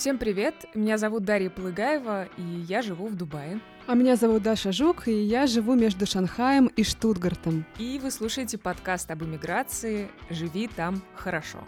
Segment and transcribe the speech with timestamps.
[0.00, 0.54] Всем привет!
[0.72, 3.60] Меня зовут Дарья Полыгаева, и я живу в Дубае.
[3.86, 7.66] А меня зовут Даша Жук, и я живу между Шанхаем и Штутгартом.
[7.78, 11.58] И вы слушаете подкаст об иммиграции «Живи там хорошо».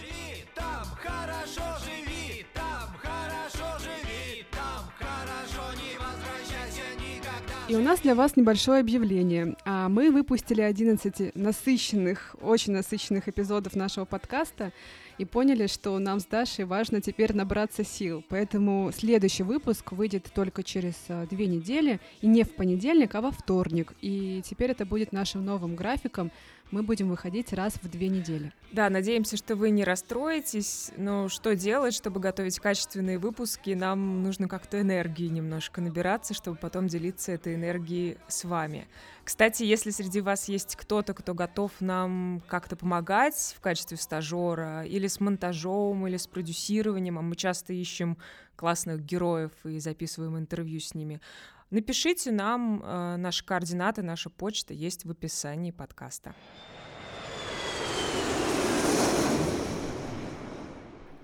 [0.00, 0.11] Живи
[7.72, 9.56] И у нас для вас небольшое объявление.
[9.64, 14.72] А Мы выпустили 11 насыщенных, очень насыщенных эпизодов нашего подкаста
[15.16, 18.22] и поняли, что нам с Дашей важно теперь набраться сил.
[18.28, 23.30] Поэтому следующий выпуск выйдет только через а, две недели, и не в понедельник, а во
[23.30, 23.94] вторник.
[24.02, 26.30] И теперь это будет нашим новым графиком.
[26.72, 28.50] Мы будем выходить раз в две недели.
[28.72, 33.72] Да, надеемся, что вы не расстроитесь, но что делать, чтобы готовить качественные выпуски?
[33.72, 38.88] Нам нужно как-то энергии немножко набираться, чтобы потом делиться этой энергией с вами.
[39.22, 45.08] Кстати, если среди вас есть кто-то, кто готов нам как-то помогать в качестве стажера, или
[45.08, 48.16] с монтажом, или с продюсированием, а мы часто ищем
[48.56, 51.20] классных героев и записываем интервью с ними,
[51.72, 56.34] напишите нам, э, наши координаты, наша почта есть в описании подкаста.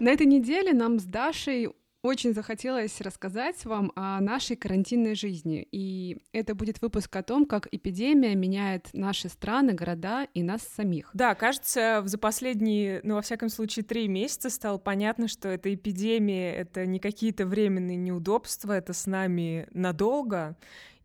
[0.01, 1.69] На этой неделе нам с Дашей
[2.03, 5.67] очень захотелось рассказать вам о нашей карантинной жизни.
[5.73, 11.11] И это будет выпуск о том, как эпидемия меняет наши страны, города и нас самих.
[11.15, 16.55] Да, кажется, за последние, ну, во всяком случае, три месяца стало понятно, что эта эпидемия—
[16.55, 20.57] это не какие-то временные неудобства, это с нами надолго,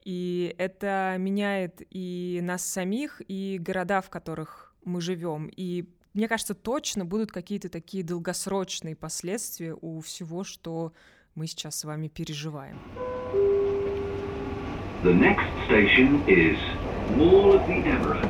[0.03, 5.49] и это меняет и нас самих, и города, в которых мы живем.
[5.55, 10.93] И мне кажется, точно будут какие-то такие долгосрочные последствия у всего, что
[11.35, 12.79] мы сейчас с вами переживаем.
[15.03, 16.57] The next station is
[17.17, 18.29] Mall of the Emirates.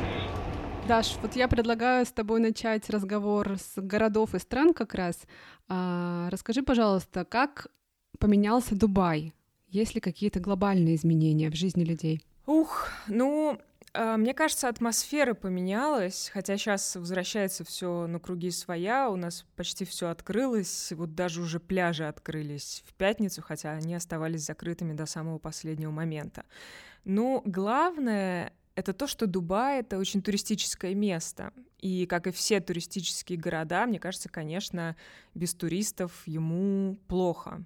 [0.88, 5.18] Даш, вот я предлагаю с тобой начать разговор с городов и стран как раз.
[5.68, 7.68] А, расскажи, пожалуйста, как
[8.18, 9.32] поменялся Дубай?
[9.68, 12.22] Есть ли какие-то глобальные изменения в жизни людей?
[12.46, 13.58] Ух, ну,
[13.94, 19.84] а, Мне кажется, атмосфера поменялась, хотя сейчас возвращается все на круги своя, у нас почти
[19.84, 25.38] все открылось, вот даже уже пляжи открылись в пятницу, хотя они оставались закрытыми до самого
[25.38, 26.44] последнего момента.
[27.04, 31.52] Но главное это то, что Дубай— это очень туристическое место.
[31.78, 34.96] И, как и все туристические города, мне кажется, конечно,
[35.34, 37.62] без туристов ему плохо.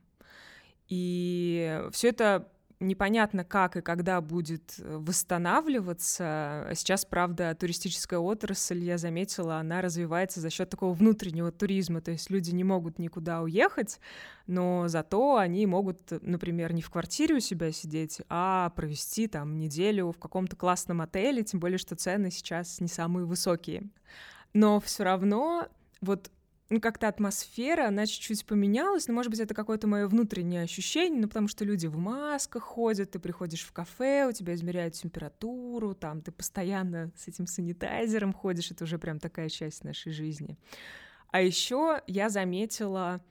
[0.89, 2.49] И все это
[2.81, 6.71] непонятно, как и когда будет э, восстанавливаться.
[6.75, 12.31] Сейчас, правда, туристическая отрасль, я заметила, она развивается за счет такого внутреннего туризма, то есть
[12.31, 14.01] люди не могут никуда уехать,
[14.47, 20.13] но зато они могут, например, не в квартире у себя сидеть, а провести там неделю
[20.13, 23.89] в каком-то классном отеле, тем более, что цены сейчас не самые высокие.
[24.53, 25.69] Но все равно
[26.01, 26.31] вот
[26.71, 31.29] ну, как-то атмосфера, она чуть-чуть поменялась, но, может быть, это какое-то мое внутреннее ощущение, ну,
[31.29, 36.21] потому что люди в масках ходят, ты приходишь в кафе, у тебя измеряют температуру, там,
[36.21, 40.59] ты постоянно с этим санитайзером ходишь, это уже прям такая часть нашей жизни.
[41.31, 43.23] А еще я заметила,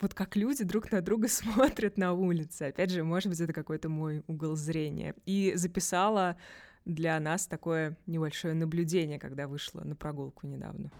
[0.00, 2.64] вот как люди друг на друга смотрят на улице.
[2.64, 5.14] Опять же, может быть, это какой-то мой угол зрения.
[5.26, 6.38] И записала
[6.86, 10.90] для нас такое небольшое наблюдение, когда вышла на прогулку недавно.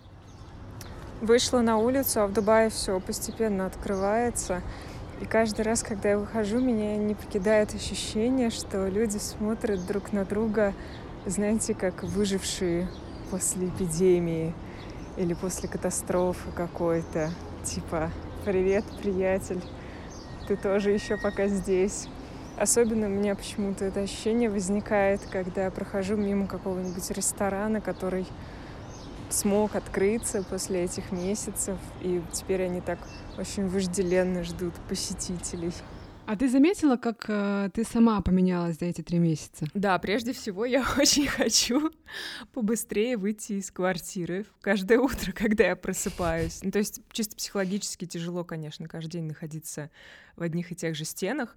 [1.22, 4.60] Вышла на улицу, а в Дубае все постепенно открывается.
[5.22, 10.26] И каждый раз, когда я выхожу, меня не покидает ощущение, что люди смотрят друг на
[10.26, 10.75] друга,
[11.25, 12.88] знаете, как выжившие
[13.31, 14.53] после эпидемии
[15.16, 17.31] или после катастрофы какой-то.
[17.65, 18.10] Типа,
[18.44, 19.62] привет, приятель,
[20.47, 22.09] ты тоже еще пока здесь.
[22.59, 28.26] Особенно у меня почему-то это ощущение возникает, когда я прохожу мимо какого-нибудь ресторана, который
[29.31, 32.98] смог открыться после этих месяцев, и теперь они так
[33.38, 35.72] очень вожделенно ждут посетителей.
[36.26, 39.66] А ты заметила, как э, ты сама поменялась за эти три месяца?
[39.75, 41.91] Да, прежде всего я очень хочу
[42.53, 46.60] побыстрее выйти из квартиры каждое утро, когда я просыпаюсь.
[46.64, 49.90] Ну, то есть чисто психологически тяжело, конечно, каждый день находиться
[50.34, 51.55] в одних и тех же стенах.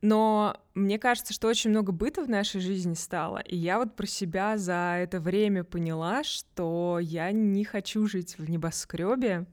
[0.00, 3.38] Но мне кажется, что очень много быта в нашей жизни стало.
[3.38, 8.48] И я вот про себя за это время поняла, что я не хочу жить в
[8.48, 9.46] небоскребе,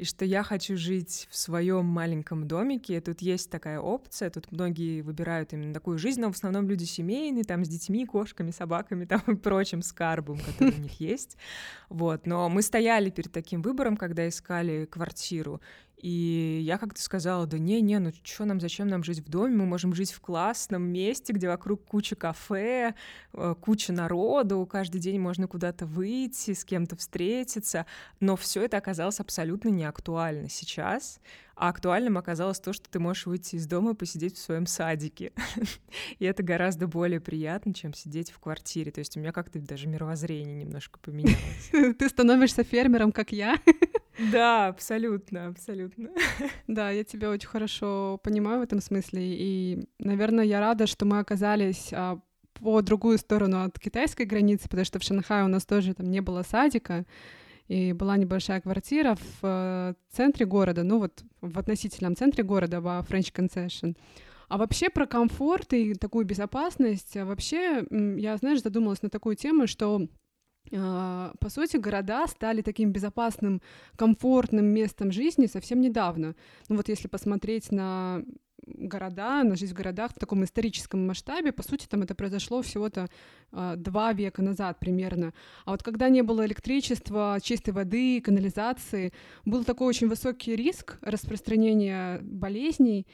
[0.00, 3.02] и что я хочу жить в своем маленьком домике.
[3.02, 7.44] Тут есть такая опция, тут многие выбирают именно такую жизнь, но в основном люди семейные,
[7.44, 11.36] там с детьми, кошками, собаками, там и прочим скарбом, который у них есть.
[11.90, 12.26] Вот.
[12.26, 15.60] Но мы стояли перед таким выбором, когда искали квартиру.
[16.02, 19.54] И я как-то сказала, да не-не, ну что нам, зачем нам жить в доме?
[19.54, 22.94] Мы можем жить в классном месте, где вокруг куча кафе,
[23.34, 27.84] э, куча народу, каждый день можно куда-то выйти, с кем-то встретиться.
[28.18, 31.20] Но все это оказалось абсолютно неактуально сейчас.
[31.60, 35.32] А актуальным оказалось то, что ты можешь выйти из дома и посидеть в своем садике.
[36.18, 38.90] И это гораздо более приятно, чем сидеть в квартире.
[38.90, 41.70] То есть у меня как-то даже мировоззрение немножко поменялось.
[41.98, 43.58] Ты становишься фермером, как я.
[44.32, 46.10] Да, абсолютно, абсолютно.
[46.66, 49.22] Да, я тебя очень хорошо понимаю в этом смысле.
[49.22, 52.20] И, наверное, я рада, что мы оказались а,
[52.54, 56.20] по другую сторону от китайской границы, потому что в Шанхае у нас тоже там не
[56.20, 57.06] было садика,
[57.70, 62.98] и была небольшая квартира в э, центре города, ну вот в относительном центре города, во
[63.08, 63.96] French Concession.
[64.48, 67.86] А вообще про комфорт и такую безопасность, а вообще
[68.16, 70.08] я, знаешь, задумалась на такую тему, что
[70.74, 73.62] а, по сути, города стали таким безопасным,
[73.94, 76.34] комфортным местом жизни совсем недавно.
[76.68, 78.24] Ну вот если посмотреть на
[78.76, 83.08] города, на жизнь в городах в таком историческом масштабе, по сути, там это произошло всего-то
[83.52, 85.32] э, два века назад примерно.
[85.64, 89.12] А вот когда не было электричества, чистой воды, канализации,
[89.44, 93.06] был такой очень высокий риск распространения болезней,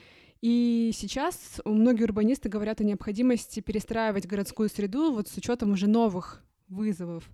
[0.42, 6.42] и сейчас многие урбанисты говорят о необходимости перестраивать городскую среду вот с учетом уже новых
[6.68, 7.28] вызовов.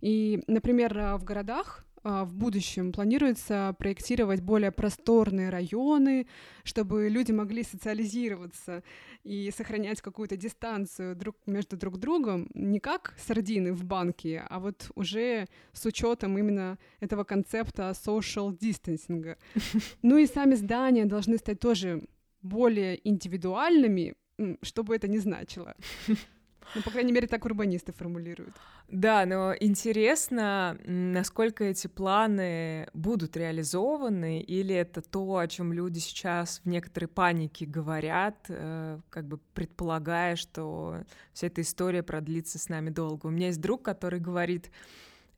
[0.00, 6.26] И, например, а, в городах в будущем планируется проектировать более просторные районы,
[6.62, 8.82] чтобы люди могли социализироваться
[9.22, 14.90] и сохранять какую-то дистанцию друг между друг другом, не как сардины в банке, а вот
[14.94, 19.36] уже с учетом именно этого концепта social distancing.
[20.02, 22.02] Ну и сами здания должны стать тоже
[22.42, 24.14] более индивидуальными,
[24.62, 25.74] что бы это ни значило.
[26.74, 28.54] Ну, по крайней мере, так урбанисты формулируют.
[28.88, 36.60] Да, но интересно, насколько эти планы будут реализованы, или это то, о чем люди сейчас
[36.64, 41.02] в некоторой панике говорят, э, как бы предполагая, что
[41.32, 43.26] вся эта история продлится с нами долго.
[43.26, 44.70] У меня есть друг, который говорит,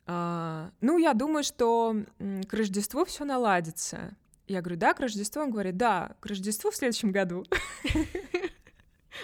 [0.07, 4.17] «А, ну, я думаю, что к Рождеству все наладится.
[4.47, 5.43] Я говорю, да, к Рождеству?
[5.43, 7.45] Он говорит, да, к Рождеству в следующем году.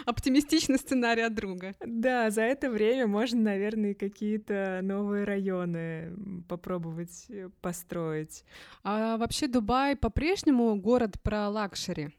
[0.07, 1.75] Оптимистичный сценарий от друга.
[1.85, 6.13] Да, за это время можно, наверное, какие-то новые районы
[6.49, 8.45] попробовать э, построить.
[8.83, 12.11] А вообще Дубай по-прежнему город про luxury,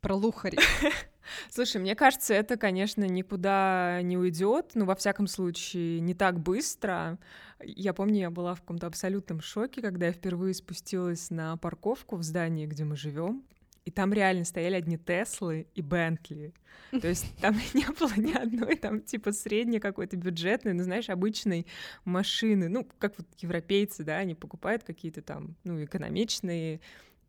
[0.00, 0.58] про лухари.
[1.50, 7.18] Слушай, мне кажется, это, конечно, никуда не уйдет, ну, во всяком случае, не так быстро.
[7.62, 12.22] Я помню, я была в каком-то абсолютном шоке, когда я впервые спустилась на парковку в
[12.22, 13.44] здании, где мы живем
[13.84, 16.54] и там реально стояли одни Теслы и Бентли.
[17.00, 21.66] То есть там не было ни одной там типа средней какой-то бюджетной, ну знаешь, обычной
[22.04, 22.68] машины.
[22.68, 26.80] Ну, как вот европейцы, да, они покупают какие-то там, ну, экономичные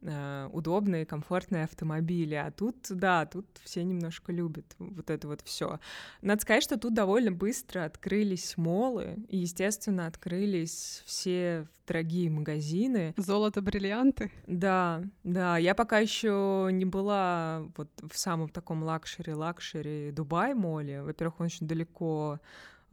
[0.06, 2.36] Э, удобные, комфортные автомобили.
[2.36, 5.80] А тут, да, тут все немножко любят вот это вот все.
[6.22, 13.14] Надо сказать, что тут довольно быстро открылись молы, и, естественно, открылись все дорогие магазины.
[13.16, 14.30] Золото, бриллианты.
[14.46, 15.58] Да, да.
[15.58, 21.04] Я пока еще не была вот в самом таком luxury-luxury Дубай-моле.
[21.04, 22.40] Во-первых, он очень далеко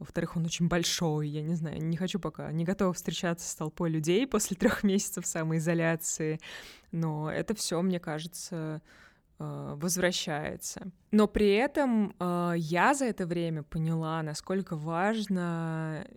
[0.01, 3.91] во-вторых, он очень большой, я не знаю, не хочу пока, не готова встречаться с толпой
[3.91, 6.39] людей после трех месяцев самоизоляции,
[6.91, 8.81] но это все, мне кажется,
[9.37, 10.91] э, возвращается.
[11.11, 16.07] Но при этом э, я за это время поняла, насколько важно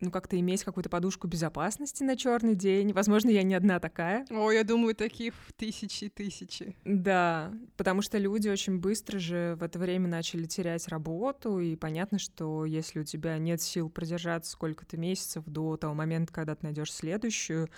[0.00, 2.92] ну, как-то иметь какую-то подушку безопасности на черный день.
[2.92, 4.26] Возможно, я не одна такая.
[4.30, 6.76] О, я думаю, таких тысячи и тысячи.
[6.84, 12.18] Да, потому что люди очень быстро же в это время начали терять работу, и понятно,
[12.18, 16.92] что если у тебя нет сил продержаться сколько-то месяцев до того момента, когда ты найдешь
[16.92, 17.68] следующую,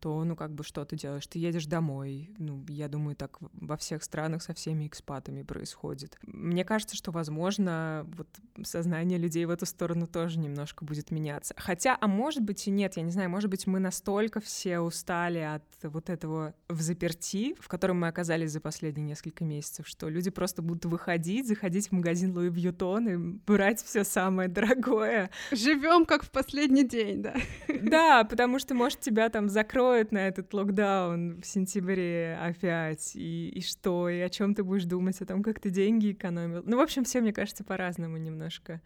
[0.00, 1.26] то, ну, как бы, что ты делаешь?
[1.26, 2.30] Ты едешь домой.
[2.38, 6.18] Ну, я думаю, так во всех странах со всеми экспатами происходит.
[6.22, 8.28] Мне кажется, что, возможно, вот
[8.64, 11.54] сознание людей в эту сторону тоже немножко будет меняться.
[11.56, 15.38] Хотя, а может быть и нет, я не знаю, может быть, мы настолько все устали
[15.38, 20.30] от вот этого в заперти, в котором мы оказались за последние несколько месяцев, что люди
[20.30, 25.30] просто будут выходить, заходить в магазин Луи Вьютон и брать все самое дорогое.
[25.52, 27.34] Живем как в последний день, да.
[27.82, 33.48] Да, потому что, может, тебя там закроют закроют на этот локдаун в сентябре опять, и,
[33.50, 36.62] и что, и о чем ты будешь думать, о том, как ты деньги экономил.
[36.64, 38.80] Ну, в общем, все, мне кажется, по-разному немножко,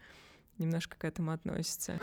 [0.59, 1.99] немножко к этому относятся.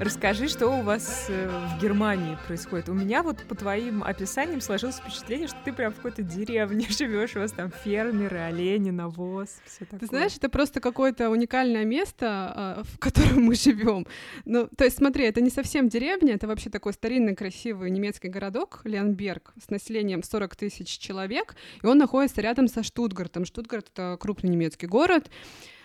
[0.00, 2.88] Расскажи, что у вас э, в Германии происходит.
[2.88, 7.36] У меня вот по твоим описаниям сложилось впечатление, что ты прям в какой-то деревне живешь,
[7.36, 10.00] у вас там фермеры, олени, навоз, все такое.
[10.00, 14.06] Ты знаешь, это просто какое-то уникальное место, а, в котором мы живем.
[14.46, 18.80] Ну, то есть, смотри, это не совсем деревня, это вообще такой старинный красивый немецкий городок
[18.84, 23.44] Леонберг с населением 40 тысяч человек, и он находится рядом со Штутгартом.
[23.44, 25.28] Штутгарт— это крупный немецкий город,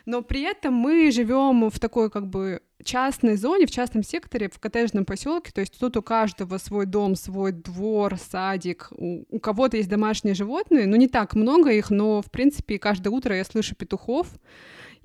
[0.06, 4.60] но при этом мы живем в такой как бы частной зоне, в частном секторе, в
[4.60, 9.76] коттеджном поселке, то есть тут у каждого свой дом, свой двор, садик, у, у кого-то
[9.76, 13.76] есть домашние животные, ну не так много их, но в принципе каждое утро я слышу
[13.76, 14.28] петухов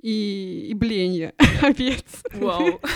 [0.01, 2.05] и, и бленье овец.
[2.35, 2.81] Вау.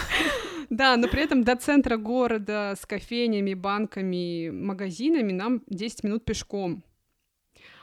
[0.71, 6.83] Да, но при этом до центра города с кофейнями, банками, магазинами нам 10 минут пешком.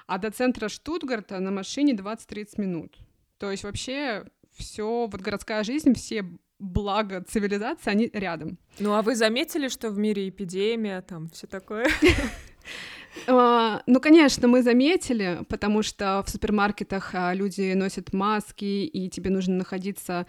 [0.07, 2.97] А до центра Штутгарта на машине 20-30 минут.
[3.37, 4.25] То есть вообще
[4.57, 6.25] все, вот городская жизнь, все
[6.61, 8.57] блага цивилизации, они рядом.
[8.79, 11.87] Ну а вы заметили, что в мире эпидемия, там все такое?
[13.27, 19.29] А, ну, конечно, мы заметили, потому что в супермаркетах а, люди носят маски, и тебе
[19.29, 20.25] нужно находиться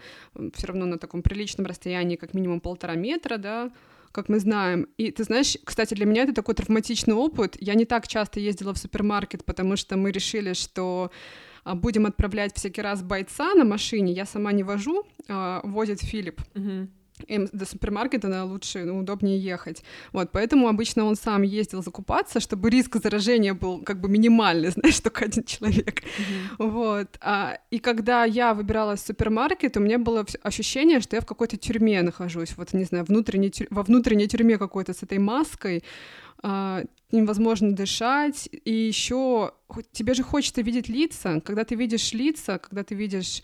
[0.53, 3.71] все равно на таком приличном расстоянии, как минимум полтора метра, да,
[4.11, 4.87] как мы знаем.
[4.97, 7.55] И ты знаешь, кстати, для меня это такой травматичный опыт.
[7.59, 11.09] Я не так часто ездила в супермаркет, потому что мы решили, что
[11.65, 16.41] будем отправлять всякий раз бойца на машине, я сама не вожу, а, возит Филипп.
[16.53, 16.89] Мгм.
[17.27, 19.83] Им до супермаркета на лучше, ну, удобнее ехать.
[20.13, 24.99] Вот, поэтому обычно он сам ездил закупаться, чтобы риск заражения был как бы минимальный, знаешь,
[24.99, 26.03] только один человек.
[26.57, 27.07] Вот.
[27.21, 31.55] А, и когда я выбиралась в супермаркет, у меня было ощущение, что я в какой-то
[31.55, 32.57] тюрьме нахожусь.
[32.57, 35.83] Вот, не знаю, внутренней во внутренней тюрьме какой-то с этой маской.
[37.13, 38.49] Невозможно дышать.
[38.65, 39.53] И еще
[39.91, 41.39] тебе же хочется видеть лица.
[41.41, 43.41] Когда ты видишь лица, когда ты видишь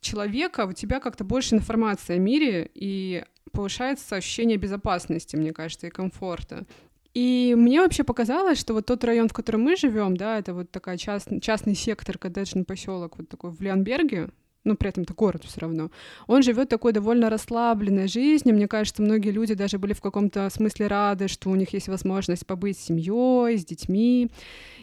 [0.00, 5.90] человека, у тебя как-то больше информации о мире, и повышается ощущение безопасности, мне кажется, и
[5.90, 6.66] комфорта.
[7.14, 10.70] И мне вообще показалось, что вот тот район, в котором мы живем, да, это вот
[10.70, 14.30] такая част- частный сектор, коттеджный поселок, вот такой в Леонберге,
[14.64, 15.90] ну, при этом это город все равно,
[16.26, 18.54] он живет такой довольно расслабленной жизнью.
[18.54, 22.46] Мне кажется, многие люди даже были в каком-то смысле рады, что у них есть возможность
[22.46, 24.30] побыть с семьей, с детьми.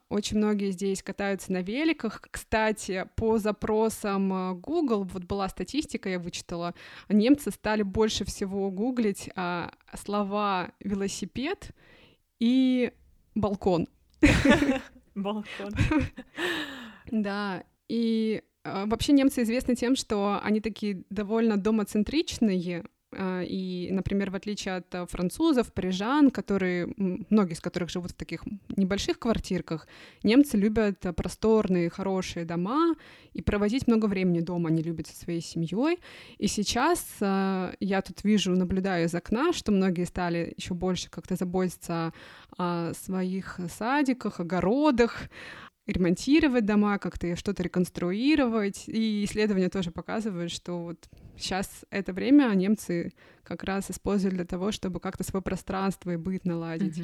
[0.09, 2.21] Очень многие здесь катаются на великах.
[2.31, 6.73] Кстати, по запросам э, Google, вот была статистика, я вычитала,
[7.09, 11.75] немцы стали больше всего гуглить а, слова велосипед
[12.39, 12.91] и
[13.35, 13.87] балкон.
[15.15, 15.73] Балкон.
[17.11, 24.35] Да, и вообще немцы известны тем, что они такие довольно домоцентричные, а, и, например, в
[24.35, 28.43] отличие от э, французов, парижан, которые, многие из которых живут в таких
[28.75, 29.87] небольших квартирках,
[30.21, 32.95] немцы любят просторные, хорошие дома
[33.33, 35.99] и проводить много времени дома они любят со своей семьей.
[36.37, 42.13] И сейчас я тут вижу, наблюдаю из окна, что многие стали еще больше как-то заботиться
[42.57, 45.29] о своих садиках, огородах,
[45.89, 48.83] ремонтировать дома, как-то что-то реконструировать.
[48.87, 53.11] И исследования тоже показывают, что вот сейчас это время немцы
[53.43, 57.01] как раз используют для того, чтобы как-то свое пространство и быт наладить.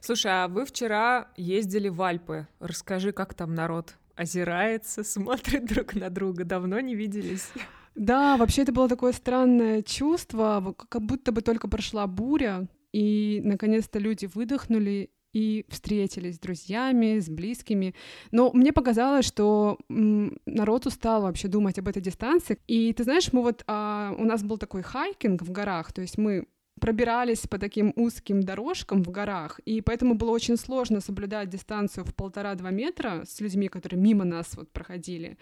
[0.00, 2.46] Слушай, а вы вчера ездили в Альпы.
[2.60, 6.44] Расскажи, как там народ озирается, смотрит друг на друга.
[6.44, 7.48] Давно не виделись.
[7.94, 13.98] Да, вообще это было такое странное чувство, как будто бы только прошла буря, и наконец-то
[13.98, 17.94] люди выдохнули и встретились с друзьями, с близкими.
[18.30, 22.58] Но мне показалось, что народ устал вообще думать об этой дистанции.
[22.66, 26.16] И ты знаешь, мы вот а, у нас был такой хайкинг в горах, то есть
[26.18, 26.46] мы
[26.80, 32.14] пробирались по таким узким дорожкам в горах, и поэтому было очень сложно соблюдать дистанцию в
[32.14, 35.38] полтора-два метра с людьми, которые мимо нас вот проходили.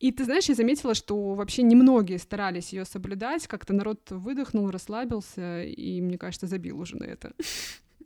[0.00, 5.62] И ты знаешь, я заметила, что вообще немногие старались ее соблюдать, как-то народ выдохнул, расслабился,
[5.62, 7.32] и, мне кажется, забил уже на это.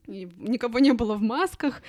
[0.07, 1.83] Никого не было в масках.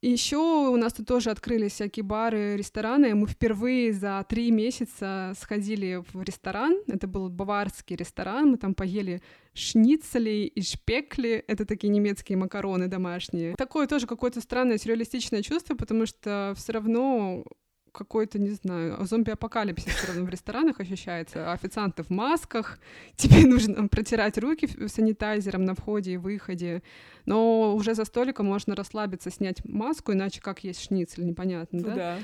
[0.00, 3.16] Еще у нас тут тоже открылись всякие бары, рестораны.
[3.16, 6.80] Мы впервые за три месяца сходили в ресторан.
[6.86, 8.52] Это был баварский ресторан.
[8.52, 9.20] Мы там поели
[9.54, 11.42] шницели и шпекли.
[11.48, 13.56] Это такие немецкие макароны домашние.
[13.56, 17.44] Такое тоже какое-то странное сюрреалистичное чувство, потому что все равно
[17.92, 21.52] какой-то, не знаю, зомби-апокалипсис все равно в ресторанах ощущается.
[21.52, 22.78] Официанты в масках,
[23.16, 26.82] тебе нужно протирать руки санитайзером на входе и выходе.
[27.26, 31.94] Но уже за столиком можно расслабиться, снять маску, иначе как есть шницель, непонятно, да?
[31.94, 32.18] Да.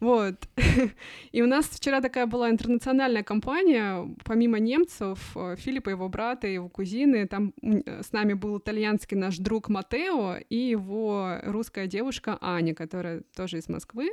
[0.00, 0.34] Вот.
[1.32, 6.68] И у нас вчера такая была интернациональная компания, помимо немцев, э, Филиппа, его брата, его
[6.68, 12.74] кузины, там э, с нами был итальянский наш друг Матео и его русская девушка Аня,
[12.74, 14.10] которая тоже из Москвы.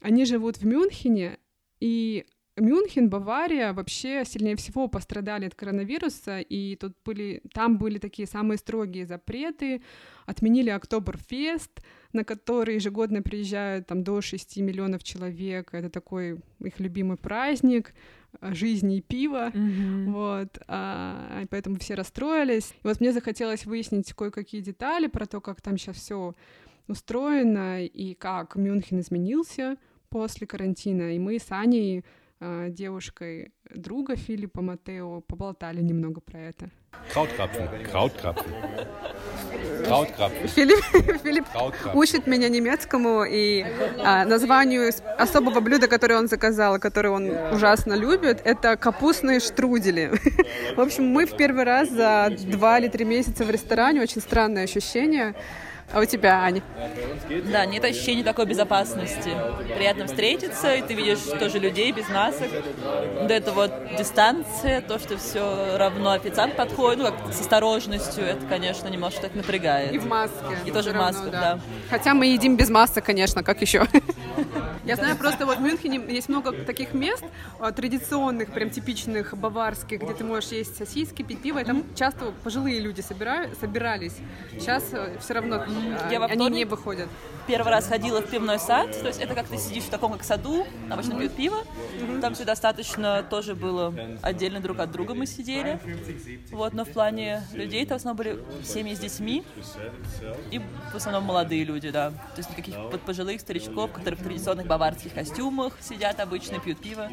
[0.00, 1.38] Они живут в Мюнхене,
[1.80, 2.24] и
[2.56, 8.58] Мюнхен, Бавария вообще сильнее всего пострадали от коронавируса, и тут были, там были такие самые
[8.58, 9.82] строгие запреты,
[10.26, 11.70] отменили Октоберфест,
[12.12, 17.94] на который ежегодно приезжают там до 6 миллионов человек, это такой их любимый праздник,
[18.42, 20.12] жизни и пива, Мгм.
[20.12, 22.72] вот, а, поэтому все расстроились.
[22.82, 26.34] И вот мне захотелось выяснить кое-какие детали про то, как там сейчас все
[26.88, 29.76] устроено и как Мюнхен изменился
[30.10, 31.14] после карантина.
[31.14, 32.04] И мы с Аней,
[32.40, 36.70] а, девушкой друга Филиппа Матео, поболтали немного про это.
[37.14, 37.68] Krautkrapfen.
[37.90, 38.46] Krautkrapfen.
[39.86, 40.48] Krautkrapfen.
[40.48, 40.84] Филипп,
[41.22, 41.46] Филипп
[41.94, 43.64] учит меня немецкому и
[43.98, 50.12] а, названию особого блюда, которое он заказал, которое он ужасно любит, это капустные штрудели.
[50.76, 54.64] В общем, мы в первый раз за два или три месяца в ресторане, очень странное
[54.64, 55.34] ощущение.
[55.92, 56.62] А у тебя, Аня?
[57.50, 59.30] Да, нет ощущения такой безопасности.
[59.76, 62.48] Приятно встретиться, и ты видишь тоже людей без масок.
[63.26, 68.46] Да это вот дистанция, то, что все равно официант подходит, ну, как с осторожностью, это,
[68.46, 69.92] конечно, немножко так напрягает.
[69.92, 70.36] И в маске.
[70.64, 71.60] И тоже в масках, да.
[71.88, 73.86] Хотя мы едим без масок, конечно, как еще.
[74.84, 77.24] Я знаю просто вот в Мюнхене есть много таких мест
[77.58, 81.58] а, традиционных, прям типичных баварских, где ты можешь есть сосиски, пить пиво.
[81.58, 84.16] И там часто пожилые люди собира- собирались.
[84.52, 84.84] Сейчас
[85.20, 85.64] все равно
[86.18, 87.08] во они не выходят.
[87.50, 90.22] Первый раз ходила в пивной сад, то есть это как ты сидишь в таком как
[90.22, 91.64] саду, обычно пьют пиво.
[92.20, 93.92] Там все достаточно тоже было
[94.22, 95.80] отдельно друг от друга мы сидели.
[96.52, 99.42] Вот, но в плане людей это в основном были семьи с детьми
[100.52, 100.60] и
[100.92, 102.10] в основном молодые люди, да.
[102.10, 107.08] То есть никаких пожилых старичков, которые в традиционных баварских костюмах сидят обычно, пьют пиво.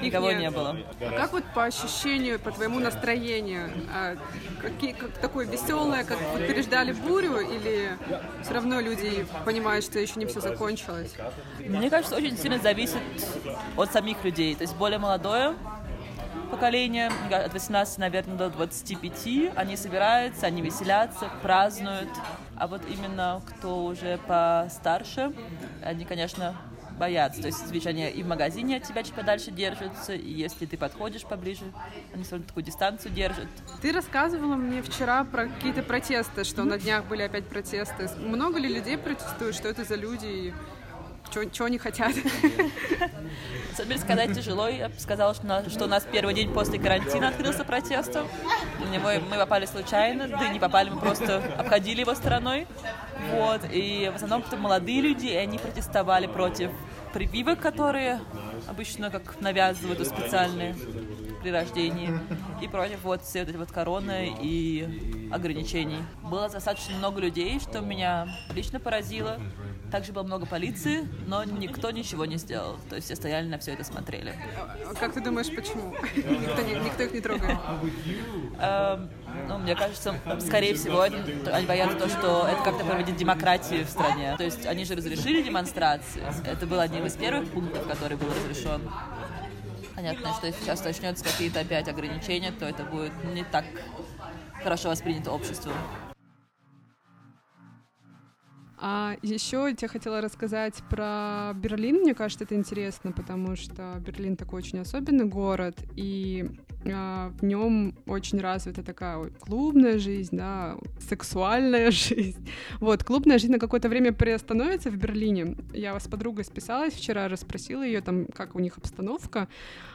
[0.00, 0.40] Никого Нет.
[0.40, 0.76] не было.
[1.00, 4.16] А как вот по ощущению, по твоему настроению, а,
[4.62, 7.98] какие, как такое веселое, как переждали бурю, или
[8.44, 11.14] все равно люди понимают, что еще не все закончилось?
[11.58, 13.00] Мне кажется, очень сильно зависит
[13.76, 14.54] от самих людей.
[14.54, 15.54] То есть более молодое
[16.50, 22.08] поколение, от 18, наверное, до 25, они собираются, они веселятся, празднуют.
[22.56, 25.32] А вот именно кто уже постарше,
[25.82, 26.56] они, конечно,
[27.00, 27.40] боятся.
[27.40, 30.76] То есть, видишь, они и в магазине от тебя чуть подальше держатся, и если ты
[30.76, 31.64] подходишь поближе,
[32.12, 33.48] они все равно такую дистанцию держат.
[33.80, 38.08] Ты рассказывала мне вчера про какие-то протесты, что на днях были опять протесты.
[38.18, 39.56] Много ли людей протестуют?
[39.56, 40.54] Что это за люди?
[41.30, 42.12] Чего они хотят?
[43.78, 44.68] Деле, сказать тяжело.
[44.68, 48.26] Я сказала, что, на- что у нас первый день после карантина открылся протестом.
[48.78, 52.66] На него мы попали случайно, да и не попали, мы просто обходили его стороной.
[53.32, 53.62] Вот.
[53.72, 56.70] И в основном это молодые люди, и они протестовали против
[57.12, 58.20] прививок, которые
[58.68, 60.76] обычно как навязывают специальные
[61.42, 62.10] при рождении,
[62.60, 65.98] и против вот вот этой вот короны и ограничений.
[66.22, 69.40] Было достаточно много людей, что меня лично поразило.
[69.90, 72.78] Также было много полиции, но никто ничего не сделал.
[72.88, 74.34] То есть все стояли на все это смотрели.
[74.98, 75.94] Как ты думаешь, почему?
[76.14, 77.58] Никто, никто их не трогает.
[78.60, 79.10] Эм,
[79.48, 81.18] ну, мне кажется, скорее всего, они
[81.66, 84.36] боятся то, что это как-то проводит демократию в стране.
[84.36, 86.22] То есть они же разрешили демонстрации.
[86.44, 88.82] Это был одним из первых пунктов, который был разрешен.
[89.96, 93.64] Понятно, что если сейчас начнется какие-то опять ограничения, то это будет не так
[94.62, 95.74] хорошо воспринято обществом.
[98.82, 101.96] А еще я хотела рассказать про Берлин.
[101.96, 106.48] Мне кажется, это интересно, потому что Берлин такой очень особенный город, и
[106.90, 112.48] а, в нем очень развита такая клубная жизнь, да, сексуальная жизнь.
[112.78, 115.58] Вот, клубная жизнь на какое-то время приостановится в Берлине.
[115.74, 119.48] Я с подругой списалась вчера, расспросила ее там, как у них обстановка.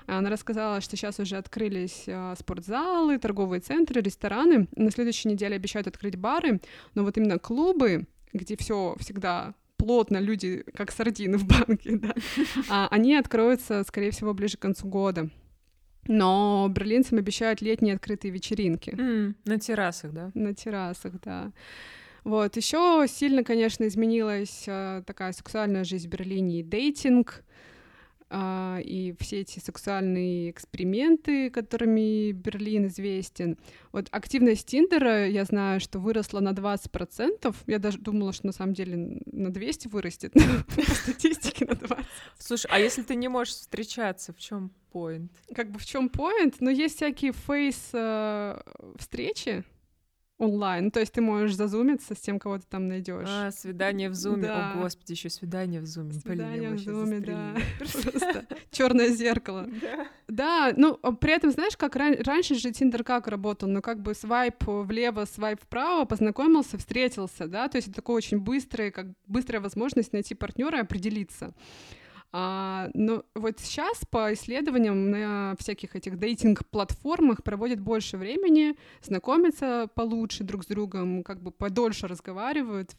[0.06, 4.68] Она рассказала, что сейчас уже открылись а, спортзалы, торговые центры, рестораны.
[4.76, 6.62] На следующей неделе обещают открыть бары,
[6.94, 12.14] но вот именно клубы, где все всегда плотно, люди как сардины в банке, да,
[12.70, 15.30] а, они откроются, скорее всего, ближе к концу года.
[16.08, 20.32] Но берлинцам обещают летние открытые вечеринки М, На террасах, да?
[20.36, 21.52] на террасах, да.
[22.24, 27.44] Вот, еще сильно, конечно, изменилась а, такая сексуальная жизнь в Берлине и дейтинг,
[28.34, 33.58] и все эти сексуальные эксперименты, которыми Берлин известен.
[33.92, 37.56] Вот активность Тиндера, я знаю, что выросла на 20%.
[37.68, 40.34] Я даже думала, что на самом деле на 200 вырастет,
[40.76, 42.06] по статистике на 20.
[42.40, 45.32] Слушай, а если ты не можешь встречаться, в чем поинт?
[45.54, 46.56] Как бы в чем поинт?
[46.62, 48.60] Но есть всякие фейс э,
[48.98, 49.64] встречи
[50.38, 53.28] онлайн, то есть ты можешь зазумиться с тем, кого ты там найдешь.
[53.30, 54.44] А, свидание в зуме.
[54.44, 54.74] Да.
[54.74, 56.10] О, господи, еще свидание в зуме.
[56.10, 57.56] Блин, Свидание бы в зуме, да.
[57.80, 59.68] Просто черное зеркало.
[60.28, 64.02] Да, ну а при этом, знаешь, как ран- раньше же Тиндер как работал, ну как
[64.02, 69.08] бы свайп влево, свайп вправо, познакомился, встретился, да, то есть это такое очень быстрое, как
[69.28, 71.54] быстрая возможность найти партнера и определиться.
[72.32, 80.44] А, но вот сейчас по исследованиям на всяких этих дейтинг-платформах проводят больше времени, знакомятся получше
[80.44, 82.94] друг с другом, как бы подольше разговаривают.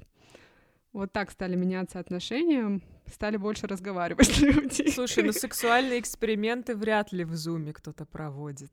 [0.93, 2.81] Вот так стали меняться отношения,
[3.13, 4.89] стали больше разговаривать люди.
[4.89, 8.71] Слушай, ну сексуальные эксперименты вряд ли в зуме кто-то проводит.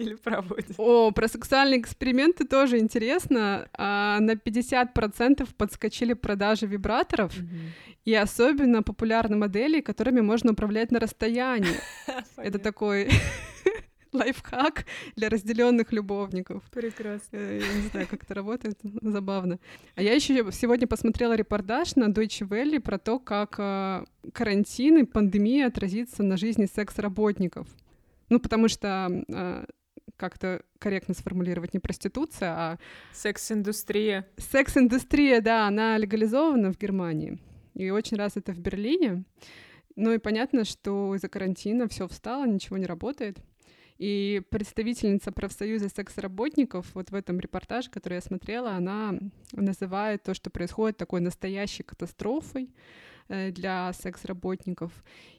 [0.04, 0.74] Или проводит.
[0.78, 3.68] О, про сексуальные эксперименты тоже интересно.
[3.74, 7.34] А, на 50% подскочили продажи вибраторов,
[8.04, 11.76] и особенно популярны модели, которыми можно управлять на расстоянии.
[12.36, 13.10] Это такой
[14.12, 14.86] лайфхак
[15.16, 16.62] для разделенных любовников.
[16.70, 17.36] Прекрасно.
[17.36, 19.58] Э, Я не знаю, как это работает, забавно.
[19.96, 25.04] А я еще сегодня посмотрела репортаж на Deutsche Welle про то, как э, карантин и
[25.04, 27.68] пандемия отразится на жизни секс-работников.
[28.30, 29.64] Ну, потому что э,
[30.16, 32.78] как-то корректно сформулировать не проституция, а
[33.12, 34.26] Секс-индустрия.
[34.36, 37.38] секс-индустрия, да, она легализована в Германии.
[37.74, 39.24] И очень раз это в Берлине.
[39.96, 43.38] Ну и понятно, что из-за карантина все встало, ничего не работает.
[43.98, 49.14] И представительница профсоюза секс-работников вот в этом репортаже, который я смотрела, она
[49.52, 52.70] называет то, что происходит такой настоящей катастрофой
[53.30, 54.92] для секс-работников.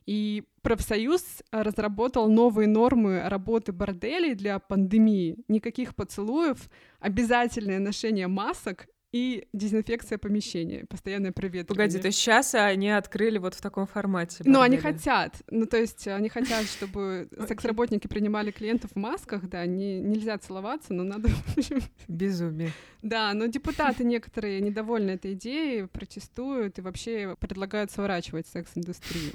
[0.06, 5.38] И профсоюз разработал новые нормы работы борделей для пандемии.
[5.48, 11.68] Никаких поцелуев, обязательное ношение масок и дезинфекция помещения, постоянное проветривание.
[11.68, 14.44] Погоди, то есть сейчас они открыли вот в таком формате.
[14.46, 15.42] Ну, они хотят.
[15.50, 20.94] Ну, то есть они хотят, чтобы секс-работники принимали клиентов в масках, да, не, нельзя целоваться,
[20.94, 21.30] но надо...
[22.08, 22.72] Безумие.
[23.02, 29.34] Да, но депутаты некоторые недовольны этой идеей, протестуют и вообще предлагают сворачивать секс-индустрию.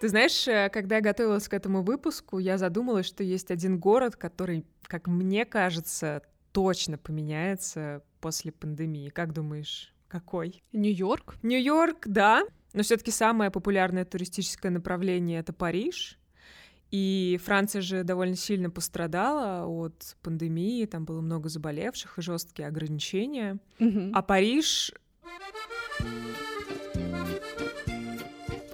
[0.00, 4.16] Ты знаешь, э, когда я готовилась к этому выпуску, я задумалась, что есть один город,
[4.16, 9.08] который, как мне кажется, точно поменяется после пандемии.
[9.08, 10.62] Как думаешь, какой?
[10.72, 11.36] Нью-Йорк?
[11.42, 16.18] Нью-Йорк, да, но все-таки самое популярное туристическое направление это Париж.
[16.90, 23.58] И Франция же довольно сильно пострадала от пандемии, там было много заболевших и жесткие ограничения.
[23.78, 24.12] Мгм.
[24.14, 24.92] А Париж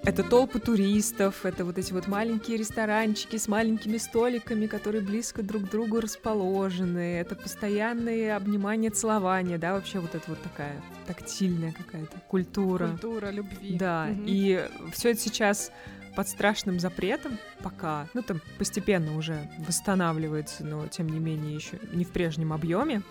[0.04, 5.64] это толпы туристов, это вот эти вот маленькие ресторанчики с маленькими столиками, которые близко друг
[5.64, 10.74] к другу расположены, это постоянные обнимания, целования, да, вообще вот это вот такая
[11.06, 12.88] тактильная какая-то культура.
[12.88, 13.76] Культура любви.
[13.76, 14.24] Да, Мгм.
[14.26, 15.70] и все это сейчас
[16.16, 22.04] под страшным запретом пока, ну там постепенно уже восстанавливается, но тем не менее еще не
[22.04, 23.02] в прежнем объеме.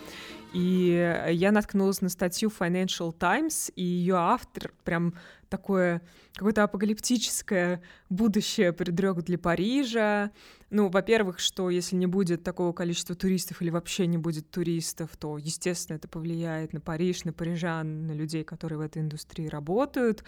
[0.52, 5.14] И я наткнулась на статью Financial Times, и ее автор прям
[5.52, 6.00] такое
[6.34, 10.30] какое-то апокалиптическое будущее предрек для Парижа.
[10.70, 15.36] Ну, во-первых, что если не будет такого количества туристов или вообще не будет туристов, то,
[15.36, 20.24] естественно, это повлияет на Париж, на парижан, на людей, которые в этой индустрии работают.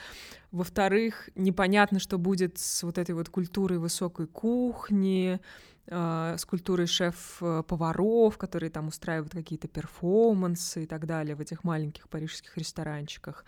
[0.52, 5.40] Во-вторых, непонятно, что будет с вот этой вот культурой высокой кухни,
[5.86, 12.10] э, с культурой шеф-поваров, которые там устраивают какие-то перформансы и так далее в этих маленьких
[12.10, 13.46] парижских ресторанчиках.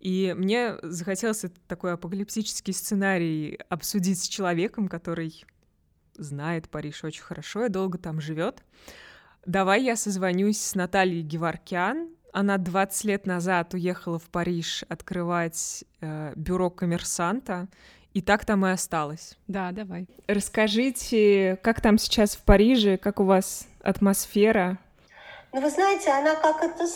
[0.00, 5.44] И мне захотелось этот такой апокалиптический сценарий обсудить с человеком, который
[6.14, 8.62] знает Париж очень хорошо и долго там живет.
[9.44, 12.08] Давай я созвонюсь с Натальей Геворкян.
[12.32, 17.68] Она 20 лет назад уехала в Париж открывать э, бюро коммерсанта,
[18.12, 19.36] и так там и осталась.
[19.46, 20.06] Да, давай.
[20.26, 24.78] Расскажите, как там сейчас в Париже, как у вас атмосфера?
[25.52, 26.86] Ну, вы знаете, она как это,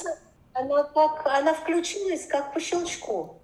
[0.60, 3.36] она как, она включилась как по щелчку.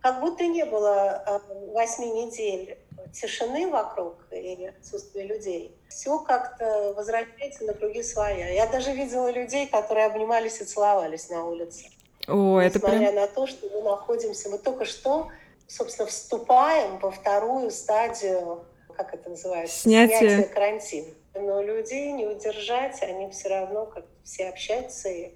[0.00, 2.78] Как будто не было э, восьми недель
[3.12, 5.74] тишины вокруг и отсутствия людей.
[5.88, 8.48] Все как-то возвращается на круги своя.
[8.50, 11.86] Я даже видела людей, которые обнимались и целовались на улице.
[12.26, 13.14] О, это Несмотря прям...
[13.14, 15.28] на то, что мы находимся, мы только что,
[15.68, 18.64] собственно, вступаем во вторую стадию,
[18.96, 20.44] как это называется, Снятие.
[20.44, 21.08] карантина.
[21.34, 25.08] Но людей не удержать, они все равно как все общаются.
[25.08, 25.32] И...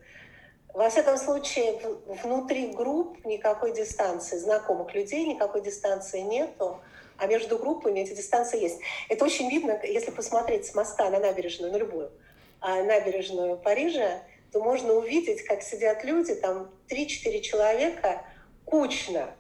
[0.79, 1.77] Во всяком случае,
[2.23, 6.79] внутри групп никакой дистанции, знакомых людей никакой дистанции нету,
[7.17, 8.79] а между группами эти дистанции есть.
[9.09, 12.12] Это очень видно, если посмотреть с моста на набережную, на любую,
[12.61, 18.23] а, набережную Парижа, то можно увидеть, как сидят люди, там 3-4 человека
[18.64, 19.35] кучно,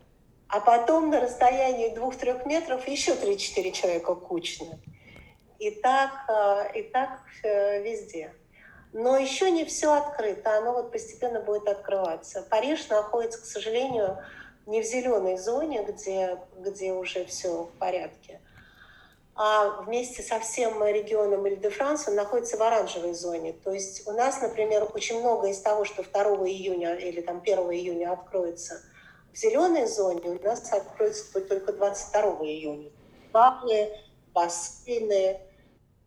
[0.48, 4.80] а потом на расстоянии 2-3 метров еще 3-4 человека кучно.
[5.60, 8.34] И так, а, и так э, везде.
[8.92, 12.42] Но еще не все открыто, оно вот постепенно будет открываться.
[12.48, 14.18] Париж находится, к сожалению,
[14.66, 18.40] не в зеленой зоне, где, где уже все в порядке,
[19.34, 23.52] а вместе со всем регионом Иль-де-Франс он находится в оранжевой зоне.
[23.52, 27.58] То есть у нас, например, очень много из того, что 2 июня или там 1
[27.70, 28.82] июня откроется
[29.32, 32.90] в зеленой зоне, у нас откроется только 22 июня.
[33.32, 33.92] Бабы,
[34.34, 35.40] бассейны,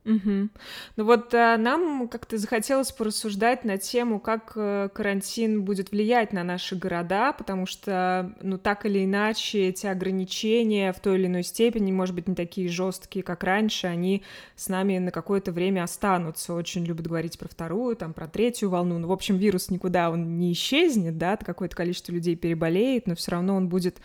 [0.03, 0.49] Угу.
[0.95, 6.43] Ну вот а, нам как-то захотелось порассуждать на тему, как а, карантин будет влиять на
[6.43, 11.91] наши города, потому что, ну так или иначе, эти ограничения в той или иной степени,
[11.91, 14.23] может быть, не такие жесткие, как раньше, они
[14.55, 16.55] с нами на какое-то время останутся.
[16.55, 18.97] Очень любят говорить про вторую, там, про третью волну.
[18.97, 23.31] Ну, в общем, вирус никуда он не исчезнет, да, какое-то количество людей переболеет, но все
[23.31, 24.01] равно он будет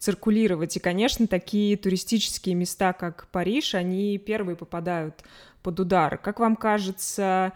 [0.00, 0.76] циркулировать.
[0.76, 5.22] И, конечно, такие туристические места, как Париж, они первые попадают
[5.62, 6.18] под удар.
[6.18, 7.52] Как вам кажется,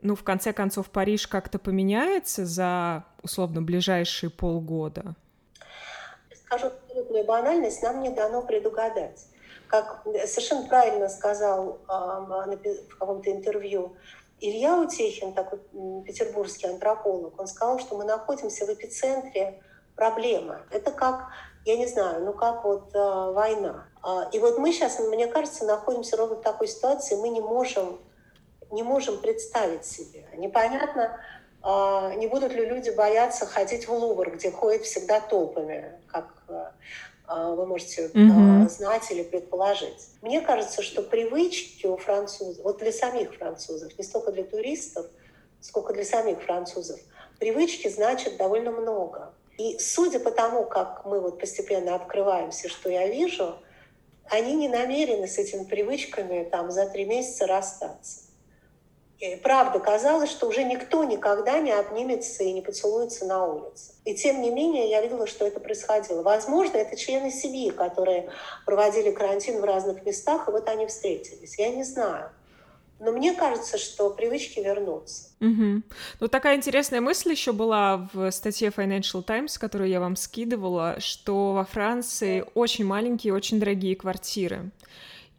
[0.00, 5.14] ну, в конце концов, Париж как-то поменяется за, условно, ближайшие полгода?
[6.32, 9.26] Скажу абсолютную банальность, нам не дано предугадать.
[9.66, 13.96] Как совершенно правильно сказал в каком-то интервью
[14.40, 15.58] Илья Утехин, такой
[16.04, 19.60] петербургский антрополог, он сказал, что мы находимся в эпицентре
[19.94, 20.60] проблемы.
[20.70, 21.28] Это как
[21.64, 23.86] я не знаю, ну как вот э, война.
[24.04, 27.98] Э, и вот мы сейчас, мне кажется, находимся ровно в такой ситуации, мы не можем,
[28.70, 30.26] не можем представить себе.
[30.36, 31.20] Непонятно,
[31.62, 36.70] э, не будут ли люди бояться ходить в Лувр, где ходят всегда толпами, как э,
[37.28, 38.68] вы можете mm-hmm.
[38.68, 40.08] знать или предположить.
[40.20, 45.06] Мне кажется, что привычки у французов, вот для самих французов, не столько для туристов,
[45.60, 46.98] сколько для самих французов,
[47.38, 49.32] привычки значат довольно много.
[49.60, 53.58] И судя по тому, как мы вот постепенно открываемся, что я вижу,
[54.24, 58.22] они не намерены с этими привычками там за три месяца расстаться.
[59.18, 63.92] И правда, казалось, что уже никто никогда не обнимется и не поцелуется на улице.
[64.06, 66.22] И тем не менее, я видела, что это происходило.
[66.22, 68.30] Возможно, это члены семьи, которые
[68.64, 71.58] проводили карантин в разных местах, и вот они встретились.
[71.58, 72.30] Я не знаю.
[73.00, 75.30] Но мне кажется, что привычки вернутся.
[75.40, 75.82] Угу.
[76.20, 81.52] Ну, такая интересная мысль еще была в статье Financial Times, которую я вам скидывала, что
[81.52, 84.70] во Франции очень маленькие, очень дорогие квартиры.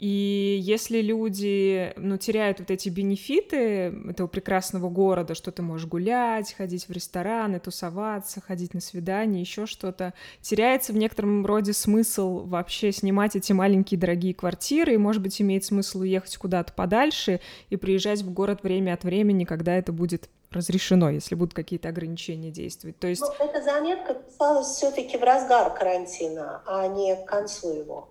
[0.02, 6.54] И если люди, ну, теряют вот эти бенефиты этого прекрасного города, что ты можешь гулять,
[6.54, 12.92] ходить в рестораны, тусоваться, ходить на свидания, еще что-то, теряется в некотором роде смысл вообще
[12.92, 18.24] снимать эти маленькие дорогие квартиры, и, может быть, имеет смысл уехать куда-то подальше и приезжать
[18.24, 22.98] в город время от времени, когда это будет разрешено, если будут какие-то ограничения действовать.
[22.98, 23.22] То есть...
[23.22, 28.10] Ну, эта заметка писалась все-таки в разгар карантина, а не к концу его.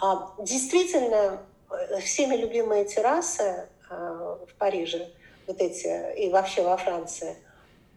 [0.00, 5.10] А, действительно, э, всеми любимые террасы а, в Париже,
[5.46, 7.36] вот эти, и вообще во Франции,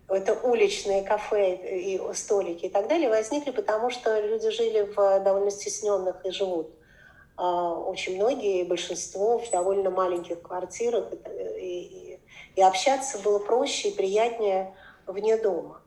[0.10, 5.50] это уличные кафе и столики и так далее, возникли потому, что люди жили в довольно
[5.50, 6.72] стесненных и живут
[7.38, 11.06] а, очень многие, большинство в довольно маленьких квартирах,
[11.58, 12.20] и, и,
[12.56, 14.76] и общаться было проще и приятнее
[15.08, 15.80] вне дома.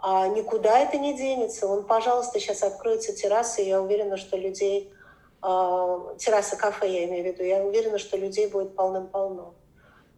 [0.00, 1.66] А никуда это не денется.
[1.66, 4.92] Он, пожалуйста, сейчас откроется терраса, и я уверена, что людей
[5.42, 9.54] э, терраса кафе, я имею в виду, я уверена, что людей будет полным-полно.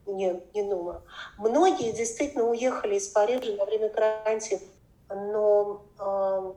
[0.07, 1.03] Не, не думаю.
[1.39, 4.61] Многие действительно уехали из Парижа во время карантина,
[5.09, 6.53] но э,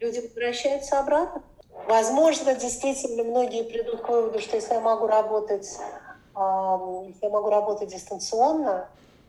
[0.00, 1.42] люди возвращаются обратно.
[1.86, 7.88] Возможно, действительно, многие придут к выводу, что если я могу работать, э, я могу работать
[7.88, 8.88] дистанционно,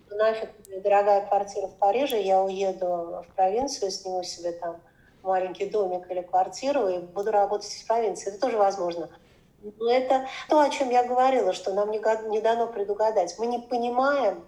[0.10, 0.50] то нафиг
[0.84, 4.82] дорогая квартира в Париже, я уеду в провинцию, сниму себе там
[5.24, 8.30] маленький домик или квартиру и буду работать в провинции.
[8.30, 9.10] Это тоже возможно.
[9.62, 13.36] Но это то, о чем я говорила, что нам не, не дано предугадать.
[13.40, 14.46] Мы не понимаем,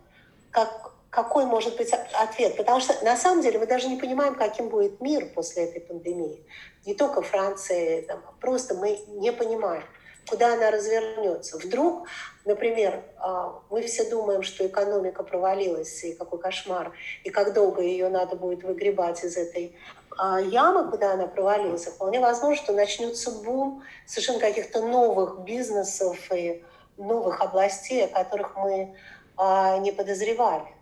[0.52, 2.58] как, какой может быть ответ.
[2.58, 6.46] Потому что на самом деле мы даже не понимаем, каким будет мир после этой пандемии.
[6.86, 9.84] Не только Франция, там, просто мы не понимаем,
[10.30, 11.58] куда она развернется.
[11.58, 12.08] Вдруг,
[12.46, 18.10] например, а, мы все думаем, что экономика провалилась, и какой кошмар, и как долго ее
[18.10, 19.76] надо будет выгребать из этой
[20.18, 26.64] а, ямы, куда она провалилась, вполне возможно, что начнется бум совершенно каких-то новых бизнесов и
[26.98, 28.96] новых областей, о которых мы
[29.36, 30.76] а, не подозревали.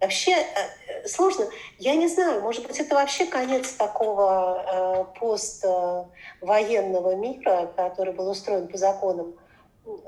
[0.00, 1.46] Вообще э, сложно.
[1.78, 8.68] Я не знаю, может быть, это вообще конец такого э, поствоенного мира, который был устроен
[8.68, 9.34] по законам,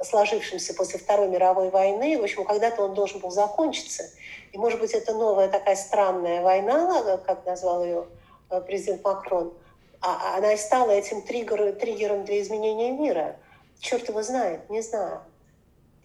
[0.02, 2.18] сложившимся после Второй мировой войны.
[2.18, 4.04] В общем, когда-то он должен был закончиться.
[4.52, 8.06] И, может быть, это новая такая странная война, как назвал ее
[8.50, 9.52] Э, президент Макрон,
[10.00, 13.36] а, а она и стала этим триггером для изменения мира.
[13.80, 15.20] Черт его знает, не знаю.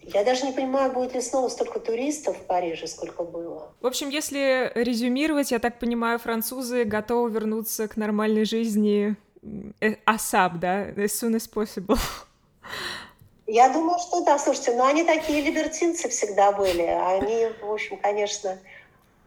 [0.00, 3.72] Я даже не понимаю, будет ли снова столько туристов в Париже, сколько было.
[3.80, 9.16] В общем, если резюмировать, я так понимаю, французы готовы вернуться к нормальной жизни
[9.80, 10.84] ASAP, э, да?
[10.90, 11.98] As soon as possible.
[13.46, 14.38] Я думаю, что да.
[14.38, 16.82] Слушайте, ну они такие либертинцы всегда были.
[16.82, 18.58] Они, в общем, конечно,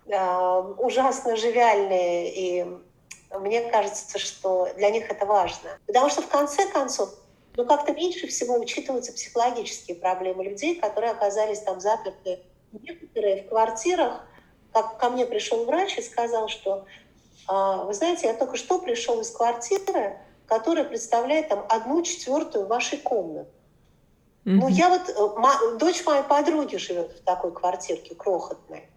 [0.08, 2.34] э, ужасно живиальные.
[2.34, 2.65] И
[3.32, 5.77] мне кажется, что для них это важно.
[5.86, 7.10] Потому что в конце концов,
[7.56, 12.39] ну как-то меньше всего учитываются психологические проблемы людей, которые оказались там заперты.
[12.71, 14.25] Некоторые в квартирах,
[14.73, 16.86] как ко мне пришел врач и сказал, что
[17.47, 22.97] «А, вы знаете, я только что пришел из квартиры, которая представляет там одну четвертую вашей
[22.97, 23.49] комнаты.
[24.49, 28.88] Ну, я вот, э, дочь моей подруги живет в такой квартирке крохотной.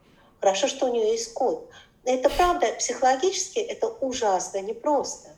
[0.41, 1.69] Хорошо, что у нее есть кот.
[2.05, 5.31] Это правда, психологически это ужасно непросто.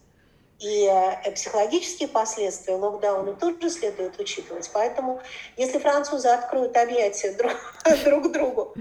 [0.58, 4.70] И э, психологические последствия локдауна тоже следует учитывать.
[4.74, 5.22] Поэтому,
[5.56, 7.56] если французы откроют объятия друг,
[8.04, 8.74] друг другу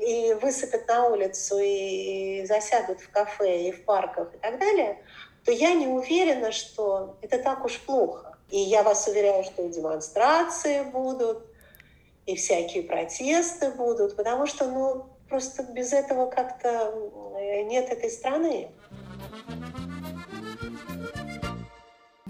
[0.00, 4.98] и высыпят на улицу, и засядут в кафе, и в парках, и так далее,
[5.44, 8.29] то я не уверена, что это так уж плохо.
[8.50, 11.44] И я вас уверяю, что и демонстрации будут,
[12.26, 16.92] и всякие протесты будут, потому что, ну, просто без этого как-то
[17.64, 18.68] нет этой страны.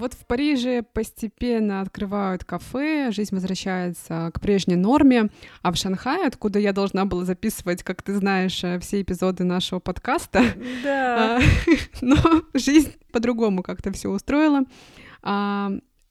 [0.01, 5.29] Вот в Париже постепенно открывают кафе, жизнь возвращается к прежней норме,
[5.61, 9.79] а в Шанхае, откуда я должна была записывать, как ты знаешь, э, все эпизоды нашего
[9.79, 10.43] подкаста,
[10.83, 11.37] да.
[11.37, 11.41] А,
[12.01, 12.17] но
[12.55, 14.63] жизнь по-другому как-то все устроила.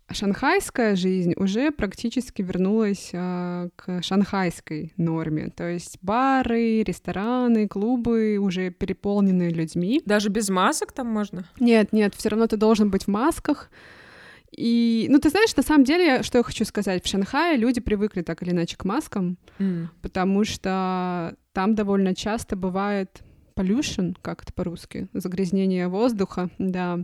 [0.10, 5.50] А, шанхайская жизнь уже практически вернулась э, к шанхайской норме.
[5.56, 10.02] То есть бары, рестораны, клубы уже переполнены людьми.
[10.06, 11.46] Даже без масок там можно?
[11.60, 13.70] Нет, нет, все равно ты должен быть в масках.
[14.52, 18.24] И, ну, ты знаешь, на самом деле, что я хочу сказать, в Шанхае люди привыкли
[18.24, 19.88] так или иначе к маскам, mm.
[20.02, 23.22] потому что там довольно часто бывает
[23.56, 27.00] pollution, как это по-русски, загрязнение воздуха, да.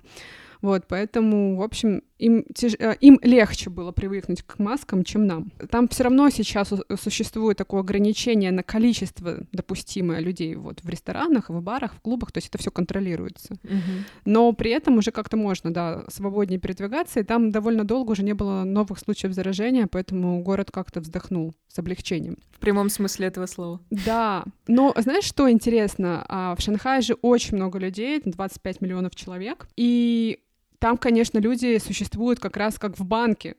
[0.62, 2.45] Вот, поэтому, в общем, им.
[2.80, 5.51] Э, им легче было привыкнуть к маскам, чем нам.
[5.69, 11.62] Там все равно сейчас существует такое ограничение на количество допустимое людей вот в ресторанах, в
[11.62, 13.54] барах, в клубах, то есть это все контролируется.
[13.63, 13.82] Угу.
[14.25, 18.34] Но при этом уже как-то можно, да, свободнее передвигаться, и там довольно долго уже не
[18.34, 22.38] было новых случаев заражения, поэтому город как-то вздохнул с облегчением.
[22.51, 23.82] В прямом смысле этого слова.
[23.89, 26.25] Да, но знаешь, что интересно?
[26.28, 30.39] А, в Шанхае же очень много людей, 25 миллионов человек, и
[30.80, 33.56] там, конечно, люди существуют как раз как в банке,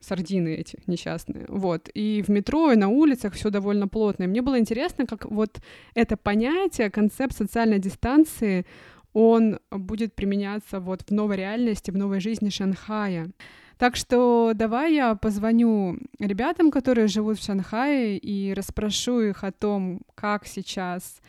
[0.00, 1.46] сардины эти несчастные.
[1.48, 1.88] Вот.
[1.94, 4.24] И в метро, и на улицах все довольно плотно.
[4.24, 5.60] И мне было интересно, как вот
[5.94, 8.66] это понятие, концепт социальной дистанции,
[9.12, 13.30] он будет применяться вот в новой реальности, в новой жизни Шанхая.
[13.78, 20.02] Так что давай я позвоню ребятам, которые живут в Шанхае, и расспрошу их о том,
[20.14, 21.20] как сейчас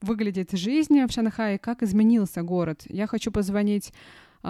[0.00, 2.82] выглядит жизнь в Шанхае, как изменился город.
[2.88, 3.92] Я хочу позвонить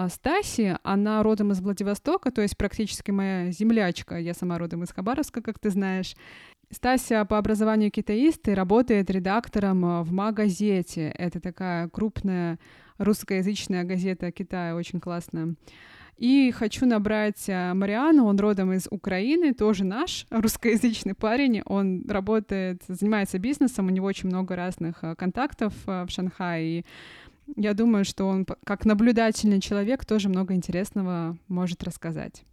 [0.07, 4.17] Стаси, она родом из Владивостока, то есть практически моя землячка.
[4.17, 6.15] Я сама родом из Хабаровска, как ты знаешь.
[6.71, 11.09] Стася по образованию китаист и работает редактором а, в Магазете.
[11.17, 12.59] Это такая крупная
[12.99, 15.55] русскоязычная газета Китая, очень классная.
[16.17, 21.63] И хочу набрать а, Мариану, он родом из Украины, тоже наш русскоязычный парень.
[21.65, 26.79] Он работает, занимается бизнесом, у него очень много разных контактов в Шанхае.
[26.79, 26.85] И
[27.55, 32.43] я думаю, что он, как наблюдательный человек, тоже много интересного может рассказать.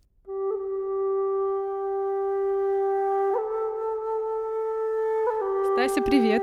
[5.72, 6.42] Стася, привет!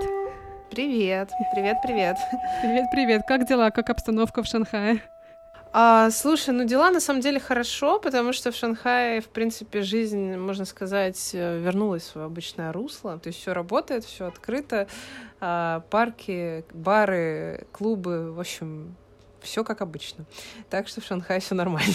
[0.70, 2.18] Привет, привет, привет.
[2.64, 3.22] Привет, привет.
[3.28, 3.70] Как дела?
[3.70, 5.02] Как обстановка в Шанхае?
[5.76, 10.38] А, слушай, ну дела на самом деле хорошо, потому что в Шанхае, в принципе, жизнь,
[10.38, 13.18] можно сказать, э, вернулась в свое обычное русло.
[13.18, 14.88] То есть все работает, все открыто.
[15.42, 18.96] А, парки, бары, клубы, в общем,
[19.44, 20.26] все как обычно.
[20.70, 21.94] Так что в Шанхае все нормально.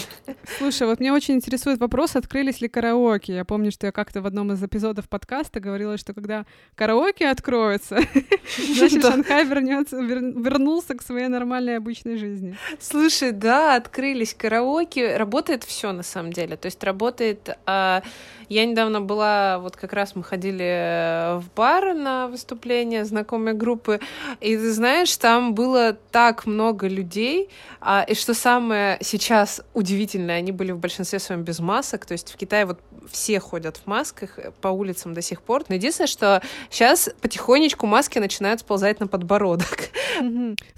[0.57, 3.35] Слушай, вот меня очень интересует вопрос, открылись ли караоке.
[3.35, 7.99] Я помню, что я как-то в одном из эпизодов подкаста говорила, что когда караоке откроется,
[8.75, 12.57] значит, Шанхай вернется, вернулся к своей нормальной обычной жизни.
[12.79, 15.17] Слушай, да, открылись караоке.
[15.17, 16.55] Работает все на самом деле.
[16.57, 17.57] То есть работает...
[17.65, 18.03] А,
[18.49, 23.99] я недавно была, вот как раз мы ходили в бар на выступление знакомой группы,
[24.41, 27.49] и ты знаешь, там было так много людей, людей.
[27.81, 32.05] А, и что самое сейчас удивительное, они были в большинстве своем без масок.
[32.05, 32.79] То есть в Китае вот
[33.11, 35.63] все ходят в масках по улицам до сих пор.
[35.69, 39.89] Но единственное, что сейчас потихонечку маски начинают сползать на подбородок.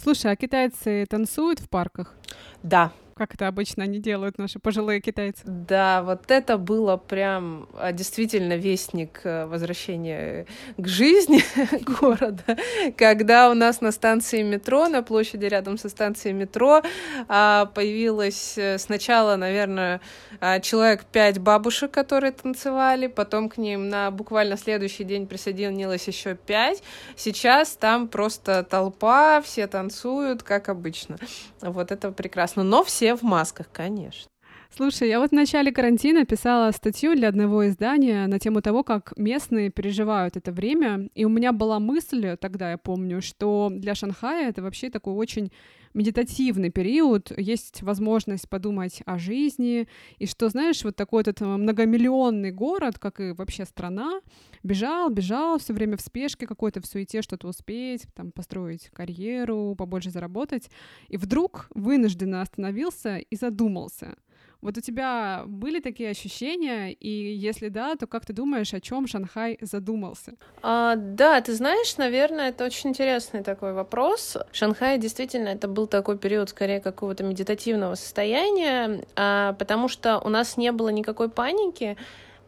[0.01, 2.15] Слушай, а китайцы танцуют в парках?
[2.63, 2.91] Да,
[3.21, 5.43] как это обычно они делают, наши пожилые китайцы.
[5.45, 11.43] Да, вот это было прям а, действительно вестник э, возвращения к жизни
[12.01, 12.57] города,
[12.97, 16.81] когда у нас на станции метро, на площади рядом со станцией метро
[17.27, 20.01] а, появилось э, сначала, наверное,
[20.39, 26.33] а, человек пять бабушек, которые танцевали, потом к ним на буквально следующий день присоединилось еще
[26.33, 26.81] пять.
[27.15, 31.17] Сейчас там просто толпа, все танцуют, как обычно.
[31.61, 32.63] Вот это прекрасно.
[32.63, 34.29] Но все в масках, конечно.
[34.69, 39.13] Слушай, я вот в начале карантина писала статью для одного издания на тему того, как
[39.17, 44.49] местные переживают это время, и у меня была мысль тогда, я помню, что для Шанхая
[44.49, 45.51] это вообще такой очень
[45.93, 49.87] медитативный период, есть возможность подумать о жизни,
[50.17, 54.21] и что, знаешь, вот такой этот многомиллионный город, как и вообще страна,
[54.63, 60.11] бежал, бежал, все время в спешке какой-то, в суете что-то успеть, там, построить карьеру, побольше
[60.11, 60.69] заработать,
[61.07, 64.15] и вдруг вынужденно остановился и задумался—
[64.61, 69.07] вот у тебя были такие ощущения, и если да, то как ты думаешь, о чем
[69.07, 70.33] Шанхай задумался?
[70.61, 74.37] А, да, ты знаешь, наверное, это очень интересный такой вопрос.
[74.51, 80.57] Шанхай действительно это был такой период скорее какого-то медитативного состояния, а, потому что у нас
[80.57, 81.97] не было никакой паники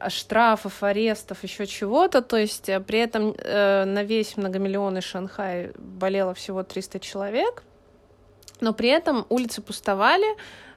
[0.09, 2.21] штрафов, арестов, еще чего-то.
[2.21, 7.63] То есть э, при этом э, на весь многомиллионный Шанхай болело всего 300 человек,
[8.59, 10.27] но при этом улицы пустовали,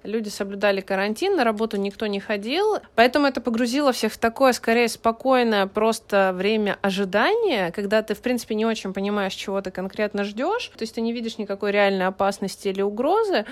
[0.07, 4.89] люди соблюдали карантин, на работу никто не ходил, поэтому это погрузило всех в такое, скорее,
[4.89, 10.71] спокойное просто время ожидания, когда ты, в принципе, не очень понимаешь, чего ты конкретно ждешь,
[10.77, 13.45] то есть ты не видишь никакой реальной опасности или угрозы,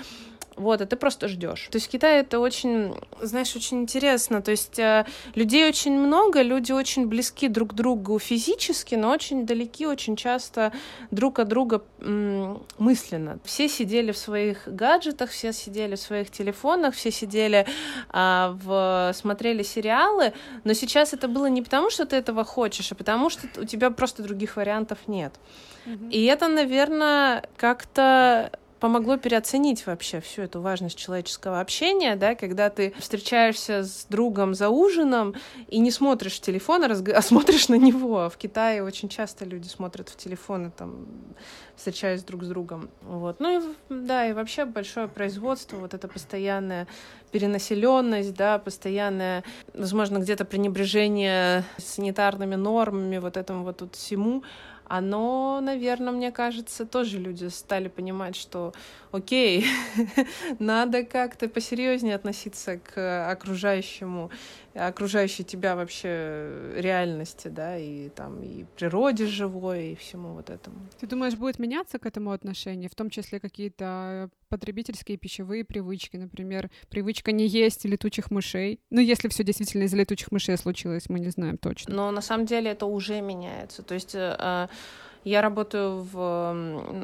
[0.55, 1.67] вот, а ты просто ждешь.
[1.71, 4.41] То есть в Китае это очень, знаешь, очень интересно.
[4.41, 9.45] То есть э, людей очень много, люди очень близки друг к другу физически, но очень
[9.45, 10.71] далеки, очень часто
[11.11, 13.39] друг от друга мысленно.
[13.43, 17.65] Все сидели в своих гаджетах, все сидели в своих телефонах, все сидели
[18.13, 20.33] э, в смотрели сериалы,
[20.63, 23.91] но сейчас это было не потому, что ты этого хочешь, а потому что у тебя
[23.91, 25.33] просто других вариантов нет.
[25.85, 26.11] Mm-hmm.
[26.11, 28.51] И это, наверное, как-то
[28.85, 34.69] помогло переоценить вообще всю эту важность человеческого общения, да, когда ты встречаешься с другом за
[34.69, 35.33] ужином
[35.69, 37.09] и не смотришь в телефон, а, разг...
[37.15, 38.29] а смотришь на него.
[38.29, 41.07] В Китае очень часто люди смотрят в телефоны, там,
[41.75, 42.91] встречаясь друг с другом.
[43.01, 43.39] Вот.
[43.39, 46.85] Ну и, да, и вообще большое производство, вот это постоянная
[47.31, 54.43] перенаселенность, да, постоянное, возможно, где-то пренебрежение санитарными нормами, вот этому вот тут всему,
[54.87, 58.73] оно, наверное, мне кажется, тоже люди стали понимать, что
[59.11, 59.65] окей,
[60.59, 64.29] надо как-то посерьезнее относиться к окружающему,
[64.75, 70.77] окружающей тебя вообще реальности, да, и там и природе живой, и всему вот этому.
[70.99, 76.69] Ты думаешь, будет меняться к этому отношение, в том числе какие-то потребительские пищевые привычки, например,
[76.89, 78.79] привычка не есть летучих мышей.
[78.89, 81.93] Ну, если все действительно из летучих мышей случилось, мы не знаем точно.
[81.93, 83.83] Но на самом деле это уже меняется.
[83.83, 84.67] То есть э,
[85.25, 86.53] я работаю в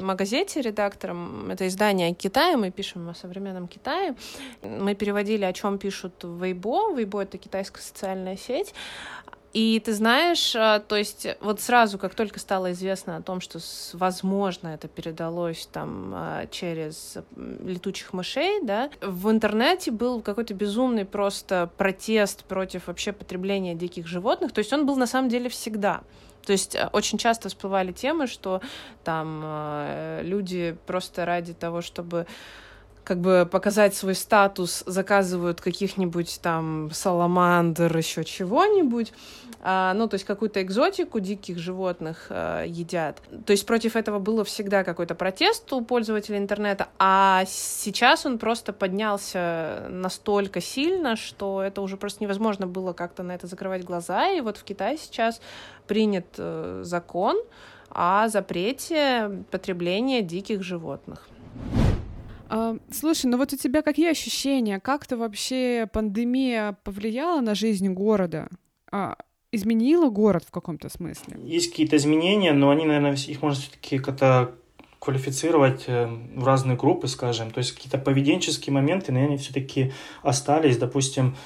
[0.00, 1.50] магазете редактором.
[1.50, 2.56] Это издание Китая.
[2.56, 4.14] Мы пишем о современном Китае.
[4.62, 6.96] Мы переводили, о чем пишут в Weibo.
[6.96, 8.74] Weibo— это китайская социальная сеть.
[9.52, 13.58] И ты знаешь, а, то есть вот сразу, как только стало известно о том, что,
[13.92, 21.68] возможно, это передалось там а, через летучих мышей, да, в интернете был какой-то безумный просто
[21.76, 24.52] протест против вообще потребления диких животных.
[24.52, 26.02] То есть он был на самом деле всегда.
[26.44, 28.60] То есть э, очень часто всплывали темы, что
[29.04, 32.26] там э, люди просто ради того, чтобы
[33.04, 39.12] как бы показать свой статус, заказывают каких-нибудь там саламандр, еще чего-нибудь,
[39.64, 43.22] а, ну, то есть какую-то экзотику диких животных а, едят.
[43.46, 48.72] То есть против этого было всегда какой-то протест у пользователей интернета, а сейчас он просто
[48.72, 54.40] поднялся настолько сильно, что это уже просто невозможно было как-то на это закрывать глаза, и
[54.40, 55.40] вот в Китае сейчас
[55.86, 57.36] принят э, закон
[57.90, 61.28] о запрете потребления диких животных.
[62.52, 64.78] А, слушай, ну вот у тебя какие ощущения?
[64.78, 68.48] Как-то вообще пандемия повлияла на жизнь города?
[68.90, 69.16] А,
[69.52, 71.38] изменила город в каком-то смысле?
[71.42, 74.54] Есть какие-то изменения, но они, наверное, их можно все-таки как-то
[74.98, 77.50] квалифицировать э, в разные группы, скажем.
[77.50, 79.92] То есть какие-то поведенческие моменты, наверное, все-таки
[80.22, 80.76] остались.
[80.76, 81.36] Допустим,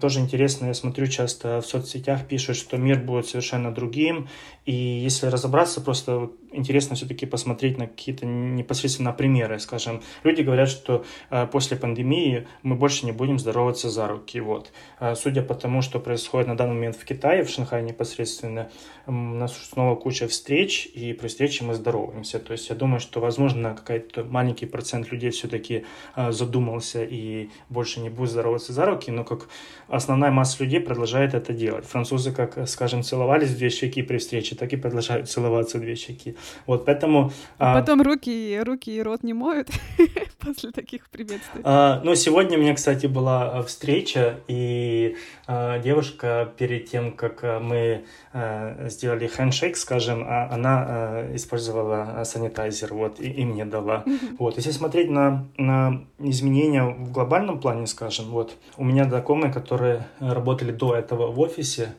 [0.00, 4.28] тоже интересно, я смотрю часто в соцсетях пишут, что мир будет совершенно другим.
[4.66, 9.60] И если разобраться, просто интересно все-таки посмотреть на какие-то непосредственно примеры.
[9.60, 14.40] Скажем, люди говорят, что э, после пандемии мы больше не будем здороваться за руки.
[14.40, 14.72] Вот.
[14.98, 18.68] Э, судя по тому, что происходит на данный момент в Китае, в Шанхае непосредственно,
[19.06, 22.40] у нас снова куча встреч, и при встрече мы здороваемся.
[22.40, 25.84] То есть я думаю, что, возможно, какой-то маленький процент людей все-таки
[26.30, 29.48] задумался и больше не будет здороваться за руки, но как
[29.86, 31.84] основная масса людей продолжает это делать.
[31.84, 36.36] Французы, как, скажем, целовались в две щеки при встрече, так и продолжают целоваться две щеки.
[36.66, 37.32] Вот, поэтому...
[37.58, 39.68] А потом руки, руки и рот не моют
[40.38, 41.60] после таких приветствий.
[41.64, 48.04] А, ну, сегодня у меня, кстати, была встреча, и а, девушка перед тем, как мы
[48.32, 54.04] а, сделали хендшейк, скажем, а, она а, использовала санитайзер, вот, и, и мне дала.
[54.38, 60.06] Вот, если смотреть на, на изменения в глобальном плане, скажем, вот, у меня знакомые, которые
[60.20, 61.94] работали до этого в офисе,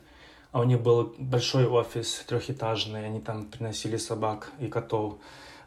[0.51, 5.15] а у них был большой офис трехэтажный, они там приносили собак и котов.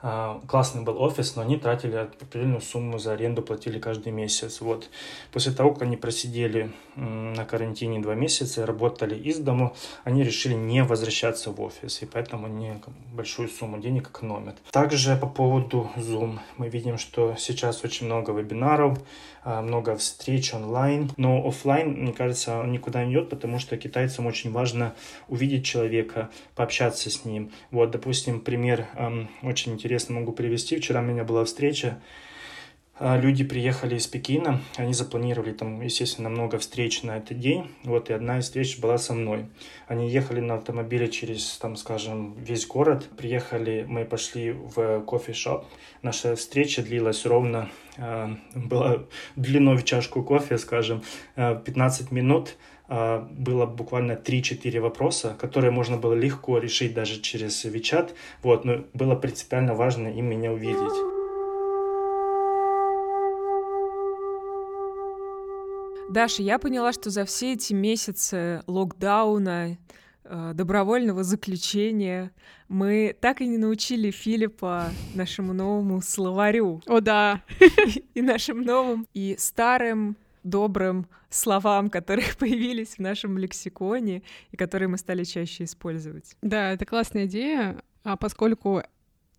[0.03, 4.61] А, классный был офис, но они тратили определенную сумму за аренду, платили каждый месяц.
[4.61, 4.89] Вот.
[5.31, 10.83] После того, как они просидели на карантине два месяца, работали из дому, они решили не
[10.85, 12.73] возвращаться в офис, и поэтому они
[13.13, 14.57] большую сумму денег экономят.
[14.71, 16.39] Также по поводу Zoom.
[16.57, 18.99] Мы видим, что сейчас очень много вебинаров,
[19.45, 24.51] много встреч онлайн, но офлайн, мне кажется, он никуда не идет, потому что китайцам очень
[24.51, 24.95] важно
[25.29, 27.53] увидеть человека, пообщаться с ним.
[27.71, 28.87] Вот, допустим, пример
[29.43, 30.77] очень интересный интересно могу привести.
[30.77, 32.01] Вчера у меня была встреча, а,
[33.01, 38.13] люди приехали из Пекина, они запланировали там, естественно, много встреч на этот день, вот, и
[38.13, 39.47] одна из встреч была со мной.
[39.89, 45.65] Они ехали на автомобиле через, там, скажем, весь город, приехали, мы пошли в кофе-шоп,
[46.03, 51.03] наша встреча длилась ровно, э, была длиной в чашку кофе, скажем,
[51.37, 52.57] э, 15 минут,
[52.93, 58.11] а, было буквально 3-4 вопроса, которые можно было легко решить даже через WeChat,
[58.43, 61.20] вот, но было принципиально важно им меня увидеть.
[66.11, 69.79] Даша, я поняла, что за все эти месяцы локдауна,
[70.25, 72.33] э, добровольного заключения
[72.69, 76.83] мы так и не научили Филиппа нашему новому словарю.
[76.87, 77.45] О, да.
[78.15, 84.99] И нашим новым, и старым добрым словам, которые появились в нашем лексиконе и которые мы
[84.99, 86.37] стали чаще использовать.
[86.43, 88.83] Да, это классная идея, а поскольку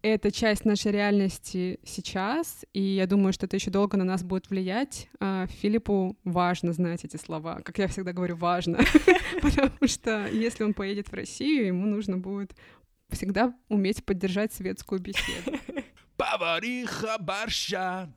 [0.02, 4.50] это часть нашей реальности сейчас, и я думаю, что это еще долго на нас будет
[4.50, 5.08] влиять.
[5.20, 7.62] А Филиппу важно знать эти слова.
[7.64, 8.80] Как я всегда говорю, важно.
[9.42, 12.56] Потому что если он поедет в Россию, ему нужно будет
[13.10, 15.58] всегда уметь поддержать светскую беседу.
[16.18, 18.10] Повариха борща.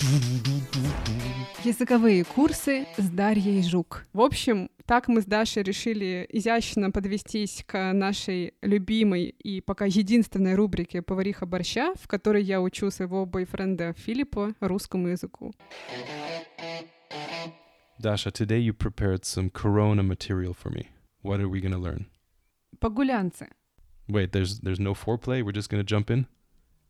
[1.64, 4.04] Языковые курсы с Дарьей Жук.
[4.12, 10.56] В общем, так мы с Дашей решили изящно подвестись к нашей любимой и пока единственной
[10.56, 15.54] рубрике «Повариха борща», в которой я учу своего бойфренда Филиппа русскому языку.
[17.98, 20.88] Dasha, today you prepared some corona material for me.
[21.22, 22.04] What are we going to learn?
[22.78, 23.48] Погулянцы.
[24.06, 25.42] Wait, there's there's no foreplay.
[25.42, 26.26] We're just going to jump in.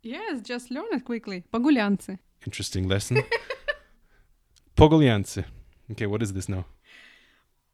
[0.03, 1.45] Yes, just learn it quickly.
[1.53, 2.19] Погулянцы.
[2.45, 3.23] Interesting lesson.
[4.76, 5.46] Pogolyanцы.
[5.92, 6.66] Okay, what is this now?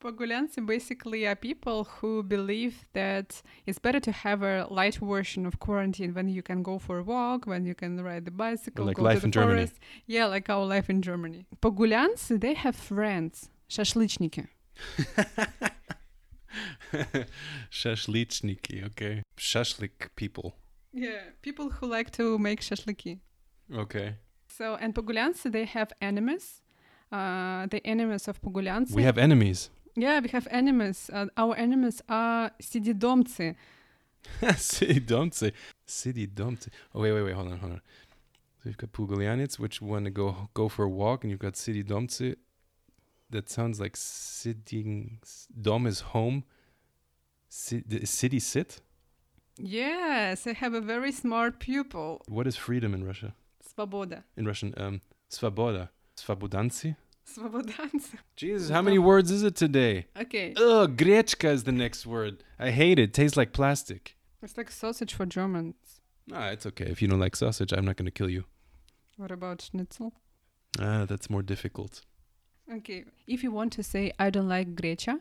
[0.02, 5.60] Pogulyanцы basically are people who believe that it's better to have a light version of
[5.60, 8.98] quarantine when you can go for a walk, when you can ride the bicycle, Like
[8.98, 9.56] go life to the in Germany.
[9.68, 9.80] forest.
[10.06, 11.46] Yeah, like our life in Germany.
[11.62, 13.50] Pogulyanцы, they have friends.
[13.70, 14.48] Шашлычники.
[17.72, 19.24] Shashlichniki, okay.
[19.38, 20.54] Shashlik people.
[20.94, 23.20] Yeah, people who like to make шашлыки.
[23.74, 24.16] Okay.
[24.48, 26.62] So, and Pogulyanцы, they have enemies.
[27.13, 28.95] uh, the enemies of Pogulyansi.
[28.95, 29.71] We have enemies.
[29.97, 31.11] Yeah, we have enemies.
[31.13, 33.57] Uh, our enemies are Sididomtsi.
[34.43, 35.53] Sididomtsi.
[35.87, 36.69] Sididomtsi.
[36.95, 37.35] Oh, wait, wait, wait.
[37.35, 37.81] Hold on, hold on.
[38.63, 41.55] So you've got Pugulyanets, which want to go go for a walk, and you've got
[41.55, 42.37] Sididomtsi.
[43.31, 45.21] That sounds like sitting.
[45.61, 46.45] Dom is home.
[47.49, 48.81] City, city sit?
[49.59, 52.23] Yes, I have a very smart pupil.
[52.29, 53.35] What is freedom in Russia?
[53.63, 54.23] Svoboda.
[54.37, 55.01] In Russian, um,
[55.31, 55.89] svoboda.
[56.20, 56.96] Svabodanci?
[57.26, 58.18] Svobodanцы.
[58.36, 60.06] Jesus, how many words is it today?
[60.16, 60.54] Okay.
[60.58, 62.44] Ugh, grechka is the next word.
[62.60, 63.14] I hate it.
[63.14, 64.16] Tastes like plastic.
[64.44, 65.76] It's like sausage for Germans.
[66.32, 66.86] Ah, it's okay.
[66.86, 68.46] If you don't like sausage, I'm not going to kill you.
[69.18, 70.14] What about schnitzel?
[70.80, 72.02] Ah, that's more difficult.
[72.72, 73.06] Okay.
[73.28, 75.20] If you want to say I don't like греча,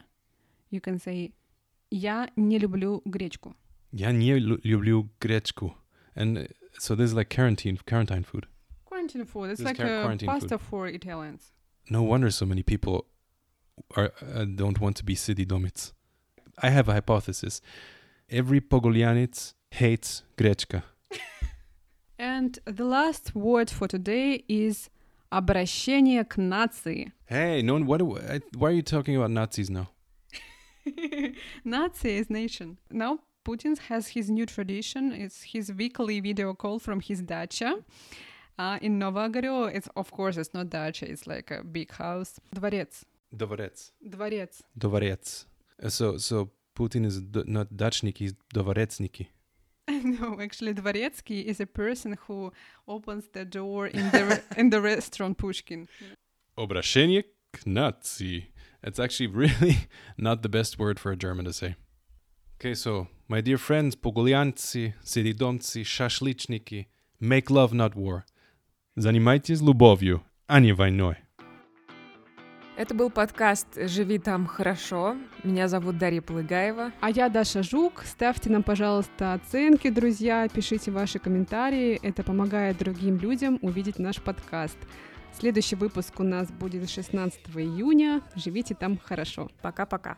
[0.71, 1.33] you can say
[1.91, 3.55] Я не люблю гречку.
[3.93, 5.75] Я не лю- люблю гречку.
[6.17, 6.47] And uh,
[6.79, 8.47] so this is like quarantine quarantine food.
[8.99, 9.51] Quarantine food.
[9.51, 10.61] It's This is like quar- a quarantine pasta food.
[10.69, 11.53] for Italians.
[11.91, 13.07] No wonder so many people
[13.97, 15.93] are uh, don't want to be city domits.
[16.63, 17.61] I have a hypothesis.
[18.31, 20.83] Every Pogolyanits hates grechka.
[22.19, 24.89] And the last word for today is
[25.33, 27.11] обращение к нации.
[27.27, 27.87] Hey, no one.
[27.87, 27.99] What?
[27.99, 29.89] do- I- Why are you talking about Nazis now?
[31.67, 32.79] Нация is nation.
[32.91, 35.13] Now Putin has his new tradition.
[35.13, 37.83] It's his weekly video call from his dacha.
[38.59, 41.11] Uh, in Novogorio, it's of course it's not dacha.
[41.11, 42.39] It's like a big house.
[42.55, 43.05] Дворец.
[43.37, 43.91] Dvorets.
[44.09, 44.63] Дворец.
[44.79, 45.47] Dvorets.
[45.83, 49.27] Uh, So so Putin is d- not Dachniki, he's Dvoretsniki.
[49.89, 52.53] no, actually, Dvoretsky is a person who
[52.89, 55.89] opens the door in the re- in the restaurant Pushkin.
[56.57, 58.47] Обращение к нации.
[58.83, 61.75] It's actually really not the best word for a German to say.
[62.61, 66.87] Okay, so my dear friends, pogulянцы, сидидомцы, шашлычники,
[67.21, 68.25] make love, not war.
[69.00, 71.16] Занимайтесь любовью, а не войной.
[72.76, 75.16] Это был подкаст «Живи там хорошо».
[75.42, 76.92] Меня зовут Дарья Полыгаева.
[77.00, 78.04] А я Даша Жук.
[78.04, 81.98] Ставьте нам, пожалуйста, оценки, друзья, пишите ваши комментарии.
[82.04, 84.78] Это помогает другим людям увидеть наш подкаст.
[85.32, 88.22] Следующий выпуск у нас будет 16 июня.
[88.36, 89.50] Живите там хорошо.
[89.62, 90.18] Пока-пока.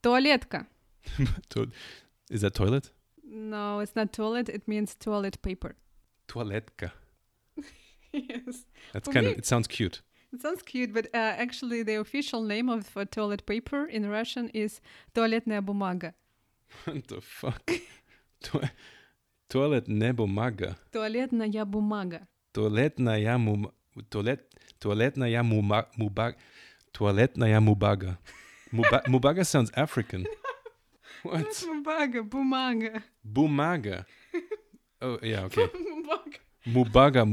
[0.00, 0.66] Туалетка.
[2.30, 2.94] Is that toilet?
[3.22, 4.48] No, it's not toilet.
[4.48, 5.74] It means toilet paper.
[6.33, 6.91] Туалетка.
[8.13, 8.65] yes.
[8.93, 10.01] That's For kind me- of, it sounds cute.
[10.31, 14.49] It sounds cute, but uh, actually the official name of uh, toilet paper in Russian
[14.53, 14.79] is
[15.15, 16.13] туалетная бумага.
[16.85, 17.71] What the fuck?
[18.43, 18.69] Toi-
[19.49, 20.77] Туалет не бумага.
[20.91, 22.27] Туалетная бумага.
[22.53, 23.71] Туалетная мум...
[24.11, 24.45] Туалет...
[24.79, 25.87] Туалетная мума...
[25.97, 26.35] муба...
[26.91, 28.19] Туалетная мубага.
[28.71, 29.01] Muba...
[29.07, 30.25] Mubaga sounds African.
[31.23, 31.47] What?
[31.65, 33.03] Бумага, бумага.
[33.25, 34.05] Bumaga.
[35.04, 35.68] Oh yeah, okay.
[36.66, 37.24] Mubaga,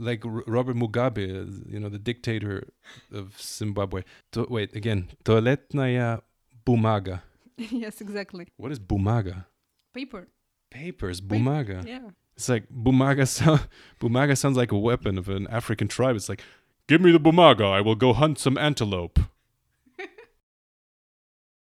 [0.00, 2.64] like Robert Mugabe, you know, the dictator
[3.12, 4.02] of Zimbabwe.
[4.32, 6.22] To, wait, again, toiletnaya
[6.66, 7.22] bumaga.
[7.56, 8.48] yes, exactly.
[8.56, 9.44] What is bumaga?
[9.94, 10.26] Paper.
[10.72, 11.78] Papers, bumaga.
[11.82, 11.88] Paper.
[11.88, 12.10] Yeah.
[12.36, 13.68] It's like bumaga.
[14.00, 16.16] Bumaga sounds like a weapon of an African tribe.
[16.16, 16.42] It's like,
[16.88, 17.70] give me the bumaga.
[17.70, 19.20] I will go hunt some antelope.